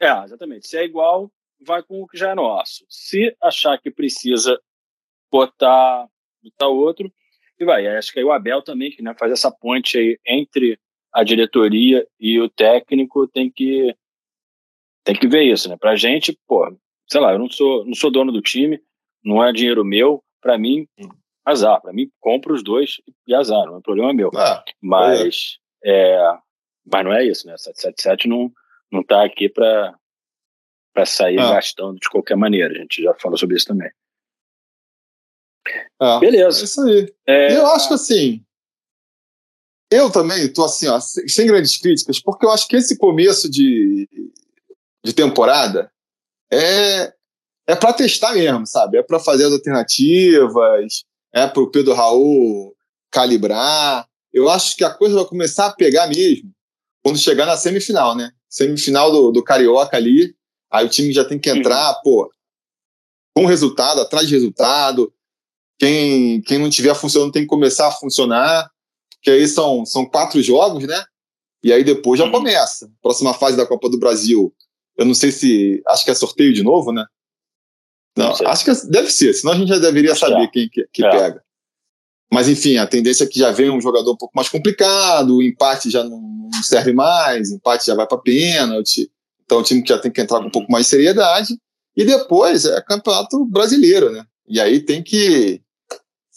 É, 0.00 0.24
exatamente. 0.24 0.66
Se 0.66 0.76
é 0.76 0.84
igual, 0.84 1.30
vai 1.60 1.82
com 1.82 2.02
o 2.02 2.06
que 2.06 2.18
já 2.18 2.30
é 2.30 2.34
nosso. 2.34 2.84
Se 2.88 3.36
achar 3.42 3.78
que 3.78 3.90
precisa 3.90 4.60
botar, 5.30 6.06
botar 6.42 6.68
outro, 6.68 7.12
e 7.58 7.64
vai. 7.64 7.86
Acho 7.86 8.12
que 8.12 8.18
aí 8.18 8.24
o 8.24 8.32
Abel 8.32 8.62
também, 8.62 8.90
que 8.90 9.02
né, 9.02 9.14
faz 9.18 9.32
essa 9.32 9.50
ponte 9.50 9.98
aí 9.98 10.18
entre 10.26 10.78
a 11.12 11.24
diretoria 11.24 12.06
e 12.20 12.38
o 12.40 12.48
técnico, 12.48 13.26
tem 13.26 13.50
que 13.50 13.94
tem 15.02 15.14
que 15.14 15.28
ver 15.28 15.44
isso, 15.44 15.68
né? 15.68 15.76
Pra 15.76 15.94
gente, 15.94 16.36
pô, 16.48 16.76
sei 17.08 17.20
lá, 17.20 17.32
eu 17.32 17.38
não 17.38 17.48
sou, 17.48 17.84
não 17.84 17.94
sou 17.94 18.10
dono 18.10 18.32
do 18.32 18.42
time, 18.42 18.80
não 19.24 19.42
é 19.42 19.52
dinheiro 19.52 19.84
meu, 19.84 20.22
para 20.42 20.58
mim, 20.58 20.86
azar. 21.44 21.80
Para 21.80 21.92
mim, 21.92 22.10
compro 22.20 22.52
os 22.52 22.62
dois 22.62 23.00
e 23.26 23.34
azar, 23.34 23.66
não 23.66 23.78
é 23.78 23.80
problema 23.80 24.12
meu. 24.12 24.30
Ah, 24.34 24.64
mas, 24.82 25.58
é. 25.82 26.16
É, 26.16 26.38
mas 26.92 27.04
não 27.04 27.12
é 27.12 27.24
isso, 27.24 27.46
né? 27.46 27.56
777 27.56 28.28
não, 28.28 28.50
não 28.90 29.02
tá 29.02 29.24
aqui 29.24 29.48
para 29.48 29.94
sair 31.04 31.38
ah. 31.38 31.52
gastando 31.52 31.98
de 31.98 32.08
qualquer 32.08 32.36
maneira. 32.36 32.72
A 32.72 32.78
gente 32.78 33.02
já 33.02 33.12
falou 33.14 33.36
sobre 33.36 33.56
isso 33.56 33.66
também. 33.66 33.90
Ah, 36.00 36.18
Beleza. 36.18 36.60
É 36.60 36.64
isso 36.64 36.80
aí. 36.82 37.14
É... 37.26 37.56
Eu 37.56 37.66
acho 37.66 37.88
que 37.88 37.94
assim. 37.94 38.42
Eu 39.90 40.10
também 40.10 40.52
tô 40.52 40.64
assim, 40.64 40.88
ó, 40.88 40.98
sem 40.98 41.46
grandes 41.46 41.76
críticas, 41.76 42.18
porque 42.18 42.44
eu 42.44 42.50
acho 42.50 42.66
que 42.66 42.74
esse 42.74 42.98
começo 42.98 43.48
de, 43.48 44.08
de 45.04 45.12
temporada 45.12 45.92
é, 46.52 47.12
é 47.68 47.76
para 47.76 47.92
testar 47.92 48.34
mesmo, 48.34 48.66
sabe? 48.66 48.98
É 48.98 49.02
para 49.02 49.20
fazer 49.20 49.44
as 49.44 49.52
alternativas, 49.52 51.04
é 51.32 51.46
para 51.46 51.62
o 51.62 51.70
Pedro 51.70 51.94
Raul 51.94 52.74
calibrar. 53.12 54.08
Eu 54.32 54.50
acho 54.50 54.76
que 54.76 54.82
a 54.82 54.92
coisa 54.92 55.14
vai 55.14 55.24
começar 55.24 55.66
a 55.66 55.72
pegar 55.72 56.08
mesmo 56.08 56.50
quando 57.02 57.18
chegar 57.18 57.46
na 57.46 57.56
semifinal, 57.56 58.16
né? 58.16 58.32
Semifinal 58.48 59.12
do, 59.12 59.30
do 59.30 59.44
Carioca 59.44 59.96
ali, 59.96 60.34
aí 60.70 60.86
o 60.86 60.88
time 60.88 61.12
já 61.12 61.24
tem 61.24 61.38
que 61.38 61.50
entrar, 61.50 61.96
uhum. 61.96 62.00
pô, 62.02 62.30
com 63.34 63.46
resultado, 63.46 64.00
atrás 64.00 64.26
de 64.26 64.34
resultado. 64.34 65.12
Quem, 65.78 66.40
quem 66.42 66.58
não 66.58 66.70
tiver 66.70 66.94
funcionando 66.94 67.32
tem 67.32 67.42
que 67.42 67.48
começar 67.48 67.88
a 67.88 67.92
funcionar, 67.92 68.70
que 69.20 69.30
aí 69.30 69.46
são, 69.46 69.84
são 69.84 70.06
quatro 70.06 70.42
jogos, 70.42 70.86
né? 70.86 71.04
E 71.62 71.72
aí 71.72 71.84
depois 71.84 72.18
já 72.18 72.24
uhum. 72.24 72.32
começa. 72.32 72.90
Próxima 73.02 73.34
fase 73.34 73.56
da 73.56 73.66
Copa 73.66 73.90
do 73.90 73.98
Brasil. 73.98 74.54
Eu 74.96 75.04
não 75.04 75.14
sei 75.14 75.30
se. 75.30 75.82
Acho 75.88 76.04
que 76.04 76.10
é 76.10 76.14
sorteio 76.14 76.54
de 76.54 76.62
novo, 76.62 76.92
né? 76.92 77.04
Não, 78.16 78.32
acho 78.46 78.64
que 78.64 78.86
deve 78.88 79.10
ser, 79.10 79.34
senão 79.34 79.52
a 79.52 79.56
gente 79.58 79.68
já 79.68 79.78
deveria 79.78 80.12
acho 80.12 80.20
saber 80.20 80.44
é. 80.44 80.48
quem 80.48 80.68
que, 80.70 80.88
que 80.90 81.04
é. 81.04 81.10
pega. 81.10 81.44
Mas 82.32 82.48
enfim, 82.48 82.78
a 82.78 82.86
tendência 82.86 83.24
é 83.24 83.26
que 83.26 83.38
já 83.38 83.52
vem 83.52 83.68
um 83.68 83.80
jogador 83.80 84.10
um 84.10 84.16
pouco 84.16 84.34
mais 84.34 84.48
complicado, 84.48 85.36
o 85.36 85.42
empate 85.42 85.90
já 85.90 86.02
não, 86.02 86.18
não 86.18 86.62
serve 86.62 86.94
mais, 86.94 87.50
o 87.50 87.56
empate 87.56 87.86
já 87.86 87.94
vai 87.94 88.06
para 88.06 88.18
pênalti. 88.18 89.10
Então 89.46 89.58
o 89.58 89.62
time 89.62 89.82
que 89.82 89.88
já 89.88 89.98
tem 89.98 90.10
que 90.10 90.20
entrar 90.20 90.40
com 90.40 90.48
um 90.48 90.50
pouco 90.50 90.70
mais 90.70 90.86
de 90.86 90.90
seriedade. 90.90 91.56
E 91.96 92.04
depois 92.04 92.66
é 92.66 92.82
campeonato 92.82 93.44
brasileiro, 93.46 94.12
né? 94.12 94.26
E 94.46 94.60
aí 94.60 94.80
tem 94.80 95.02
que 95.02 95.62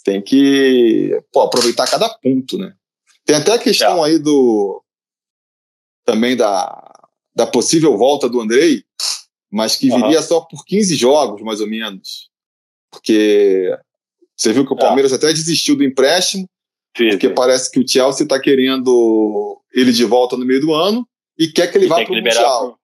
tem 0.05 0.21
que 0.21 1.21
pô, 1.33 1.41
aproveitar 1.41 1.89
cada 1.89 2.07
ponto, 2.09 2.57
né? 2.57 2.73
Tem 3.25 3.35
até 3.35 3.53
a 3.53 3.59
questão 3.59 4.05
é. 4.05 4.09
aí 4.09 4.19
do 4.19 4.81
também 6.05 6.35
da, 6.35 6.91
da 7.35 7.45
possível 7.45 7.95
volta 7.97 8.27
do 8.27 8.41
Andrei, 8.41 8.83
mas 9.51 9.75
que 9.75 9.89
viria 9.89 10.17
uhum. 10.17 10.23
só 10.23 10.41
por 10.41 10.65
15 10.65 10.95
jogos, 10.95 11.41
mais 11.41 11.61
ou 11.61 11.67
menos. 11.67 12.29
Porque 12.89 13.77
você 14.35 14.53
viu 14.53 14.65
que 14.65 14.73
o 14.73 14.77
é. 14.77 14.79
Palmeiras 14.79 15.11
é. 15.11 15.15
até 15.15 15.27
desistiu 15.27 15.75
do 15.75 15.83
empréstimo, 15.83 16.49
Sim, 16.97 17.09
porque 17.09 17.29
parece 17.29 17.69
que 17.69 17.79
o 17.79 17.87
Chelsea 17.87 18.23
está 18.23 18.39
querendo 18.39 19.61
ele 19.73 19.91
de 19.91 20.05
volta 20.05 20.35
no 20.35 20.45
meio 20.45 20.61
do 20.61 20.73
ano 20.73 21.07
e 21.37 21.47
quer 21.47 21.67
que 21.67 21.77
ele 21.77 21.85
e 21.85 21.89
vá 21.89 22.03
para 22.03 22.11
o 22.11 22.15
Mundial. 22.15 22.78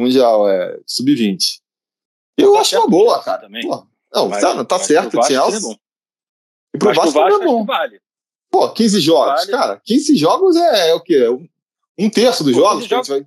Mundial, 0.00 0.48
é, 0.48 0.78
sub-20. 0.86 1.60
Eu 2.36 2.52
tá 2.52 2.60
acho 2.60 2.76
uma 2.76 2.88
boa, 2.88 3.22
cara. 3.22 3.42
Também. 3.42 3.66
Pô, 3.66 3.86
não, 4.12 4.28
mas, 4.28 4.40
tá, 4.40 4.64
tá 4.64 4.78
certo, 4.78 5.18
o 5.18 5.22
Chelsea. 5.22 5.78
E 6.74 6.78
pro 6.78 6.94
Vasco, 6.94 7.12
Vasco 7.12 7.42
é 7.42 7.44
bom. 7.44 7.64
Vale. 7.64 8.00
Pô, 8.50 8.70
15 8.70 9.00
jogos, 9.00 9.40
vale. 9.40 9.50
cara. 9.50 9.80
15 9.84 10.16
jogos 10.16 10.56
é, 10.56 10.90
é 10.90 10.94
o 10.94 11.00
quê? 11.00 11.26
Um 11.98 12.08
terço 12.08 12.44
dos 12.44 12.54
Pô, 12.54 12.60
jogos 12.60 12.86
que 12.86 12.94
a 12.94 12.96
gente 12.98 13.10
vai 13.10 13.26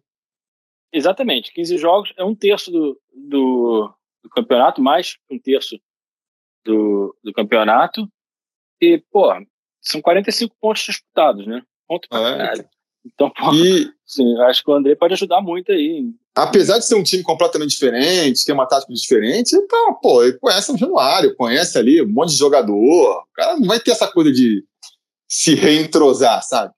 Exatamente, 0.94 1.54
15 1.54 1.78
jogos 1.78 2.14
é 2.18 2.24
um 2.24 2.36
terço 2.36 2.70
do, 2.70 3.00
do, 3.14 3.94
do 4.24 4.30
campeonato, 4.30 4.82
mais 4.82 5.18
um 5.30 5.40
terço 5.40 5.80
do, 6.66 7.16
do 7.24 7.32
campeonato. 7.32 8.12
E, 8.82 8.98
pô, 9.10 9.32
são 9.80 10.02
45 10.02 10.54
pontos 10.60 10.84
disputados, 10.84 11.48
né? 11.48 11.64
Ponto 11.88 12.10
pra 12.10 12.20
é. 12.20 12.38
caralho. 12.38 12.70
Então, 13.06 13.32
e... 13.54 13.90
sim, 14.06 14.40
acho 14.42 14.64
que 14.64 14.72
o 14.72 14.74
André 14.74 14.96
pode 14.96 15.14
ajudar 15.14 15.42
muito 15.42 15.72
aí. 15.72 16.06
Apesar 16.36 16.78
de 16.78 16.86
ser 16.86 16.96
um 16.96 17.04
time 17.04 17.24
completamente 17.24 17.72
diferente, 17.72 18.46
ter 18.46 18.54
uma 18.54 18.66
tática 18.66 18.94
diferente, 18.94 19.56
então, 19.56 19.94
pô, 20.02 20.24
ele 20.24 20.38
conhece 20.38 20.72
o 20.72 20.78
Januário, 20.78 21.36
conhece 21.36 21.78
ali 21.78 22.02
um 22.02 22.08
monte 22.08 22.30
de 22.30 22.38
jogador. 22.38 22.74
O 22.74 23.34
cara 23.34 23.58
não 23.58 23.68
vai 23.68 23.80
ter 23.80 23.92
essa 23.92 24.08
coisa 24.08 24.32
de 24.32 24.64
se 25.28 25.56
reentrosar, 25.56 26.42
sabe? 26.44 26.74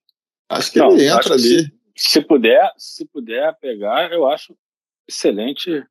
Acho 0.49 0.71
que 0.71 0.79
não, 0.79 0.91
ele 0.91 1.07
entra 1.07 1.33
ali. 1.33 1.63
Se, 1.63 1.71
se 1.95 2.21
puder, 2.21 2.71
se 2.77 3.05
puder 3.05 3.55
pegar, 3.59 4.11
eu 4.11 4.27
acho 4.27 4.55
excelente. 5.07 5.83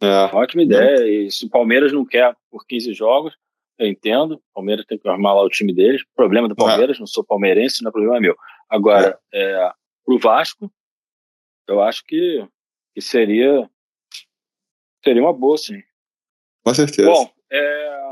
É. 0.00 0.30
Ótima 0.32 0.62
ideia. 0.62 1.06
E 1.06 1.30
se 1.30 1.46
o 1.46 1.50
Palmeiras 1.50 1.92
não 1.92 2.04
quer 2.04 2.34
por 2.50 2.64
15 2.66 2.94
jogos, 2.94 3.34
eu 3.80 3.88
entendo. 3.88 4.34
O 4.34 4.42
Palmeiras 4.54 4.84
tem 4.84 4.98
que 4.98 5.08
arrumar 5.08 5.32
lá 5.32 5.42
o 5.42 5.48
time 5.48 5.74
deles. 5.74 6.04
Problema 6.14 6.46
do 6.46 6.52
é. 6.52 6.56
Palmeiras, 6.56 6.98
é. 6.98 7.00
não 7.00 7.06
sou 7.06 7.24
palmeirense, 7.24 7.82
não 7.82 7.88
é 7.88 7.92
problema 7.92 8.20
meu. 8.20 8.36
Agora, 8.68 9.18
é. 9.32 9.42
é, 9.42 9.72
pro 10.04 10.18
Vasco, 10.18 10.70
eu 11.66 11.82
acho 11.82 12.04
que, 12.04 12.46
que 12.94 13.00
seria 13.00 13.68
seria 15.02 15.22
uma 15.22 15.32
boa, 15.32 15.56
sim. 15.56 15.82
Com 16.62 16.74
certeza. 16.74 17.10
Bom, 17.10 17.32
é... 17.50 18.10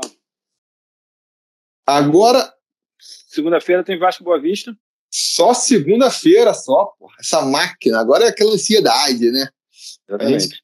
agora. 1.85 2.51
Segunda-feira 2.97 3.83
tem 3.83 3.97
Vasco 3.97 4.23
Boa 4.23 4.41
Vista. 4.41 4.75
Só 5.11 5.53
segunda-feira, 5.53 6.53
só, 6.53 6.85
porra. 6.97 7.15
Essa 7.19 7.45
máquina. 7.45 7.99
Agora 7.99 8.25
é 8.25 8.29
aquela 8.29 8.51
ansiedade, 8.51 9.31
né? 9.31 9.47
Exatamente. 10.07 10.63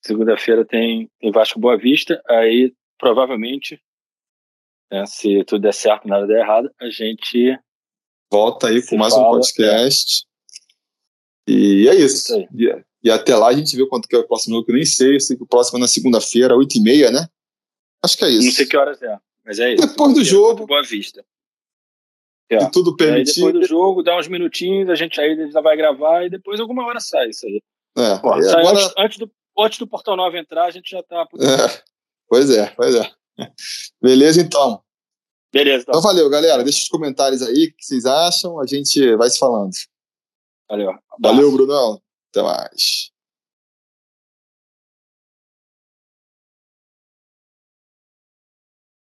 Segunda-feira 0.00 0.64
tem, 0.64 1.10
tem 1.20 1.32
Vasco 1.32 1.58
Boa 1.58 1.76
Vista. 1.76 2.22
Aí, 2.28 2.72
provavelmente, 2.96 3.82
né, 4.90 5.04
se 5.06 5.44
tudo 5.44 5.62
der 5.62 5.74
certo 5.74 6.08
nada 6.08 6.26
der 6.26 6.40
errado, 6.40 6.70
a 6.80 6.88
gente. 6.88 7.58
Volta 8.30 8.68
aí 8.68 8.84
com 8.86 8.96
mais 8.96 9.14
fala, 9.14 9.28
um 9.28 9.30
podcast. 9.32 10.24
É. 11.48 11.52
E 11.52 11.88
é 11.88 11.94
isso. 11.94 12.38
isso 12.38 12.48
e, 12.54 12.84
e, 13.04 13.10
até 13.10 13.34
lá 13.34 13.48
a 13.48 13.52
gente 13.52 13.74
vê 13.74 13.86
quanto 13.86 14.06
que 14.06 14.14
é 14.14 14.18
o 14.18 14.26
próximo 14.26 14.56
jogo, 14.56 14.66
que 14.66 14.72
eu 14.72 14.76
nem 14.76 14.84
sei. 14.84 15.16
Eu 15.16 15.20
sei 15.20 15.36
que 15.36 15.42
o 15.42 15.46
próximo 15.46 15.78
é 15.78 15.80
na 15.80 15.88
segunda-feira, 15.88 16.54
8h30, 16.54 17.10
né? 17.10 17.28
Acho 18.02 18.18
que 18.18 18.24
é 18.24 18.28
isso. 18.28 18.44
Não 18.44 18.52
sei 18.52 18.66
que 18.66 18.76
horas 18.76 19.02
é, 19.02 19.18
mas 19.44 19.58
é 19.58 19.74
isso. 19.74 19.86
Depois 19.86 20.14
do 20.14 20.24
jogo. 20.24 20.66
Boa 20.66 20.82
Vista. 20.82 21.24
É. 22.50 22.62
E 22.62 22.70
tudo 22.70 22.96
permitido. 22.96 23.46
Depois 23.46 23.54
do 23.54 23.66
jogo, 23.66 24.02
dá 24.02 24.18
uns 24.18 24.28
minutinhos, 24.28 24.88
a 24.88 24.94
gente 24.94 25.20
aí 25.20 25.50
já 25.50 25.60
vai 25.60 25.76
gravar 25.76 26.24
e 26.24 26.30
depois 26.30 26.60
alguma 26.60 26.84
hora 26.86 27.00
sai 27.00 27.28
isso 27.28 27.46
aí. 27.46 27.62
É, 27.96 28.18
Pô, 28.18 28.42
sai 28.42 28.60
agora... 28.60 28.78
antes, 28.78 28.94
antes, 28.96 29.18
do, 29.18 29.30
antes 29.58 29.78
do 29.78 29.86
Portal 29.86 30.16
9 30.16 30.38
entrar, 30.38 30.64
a 30.64 30.70
gente 30.70 30.90
já 30.90 31.02
tá. 31.02 31.26
É. 31.40 31.82
Pois 32.28 32.50
é, 32.50 32.70
pois 32.76 32.94
é. 32.94 33.10
Beleza, 34.02 34.40
então. 34.40 34.82
Beleza, 35.52 35.82
então. 35.82 35.98
então. 35.98 36.02
valeu, 36.02 36.28
galera. 36.28 36.62
Deixa 36.62 36.82
os 36.82 36.88
comentários 36.88 37.42
aí, 37.42 37.66
o 37.66 37.76
que 37.76 37.84
vocês 37.84 38.04
acham. 38.04 38.60
A 38.60 38.66
gente 38.66 39.16
vai 39.16 39.30
se 39.30 39.38
falando. 39.38 39.72
Valeu. 40.68 40.92
Valeu, 41.20 41.52
Brunão. 41.52 42.02
Até 42.30 42.42
mais. 42.42 43.10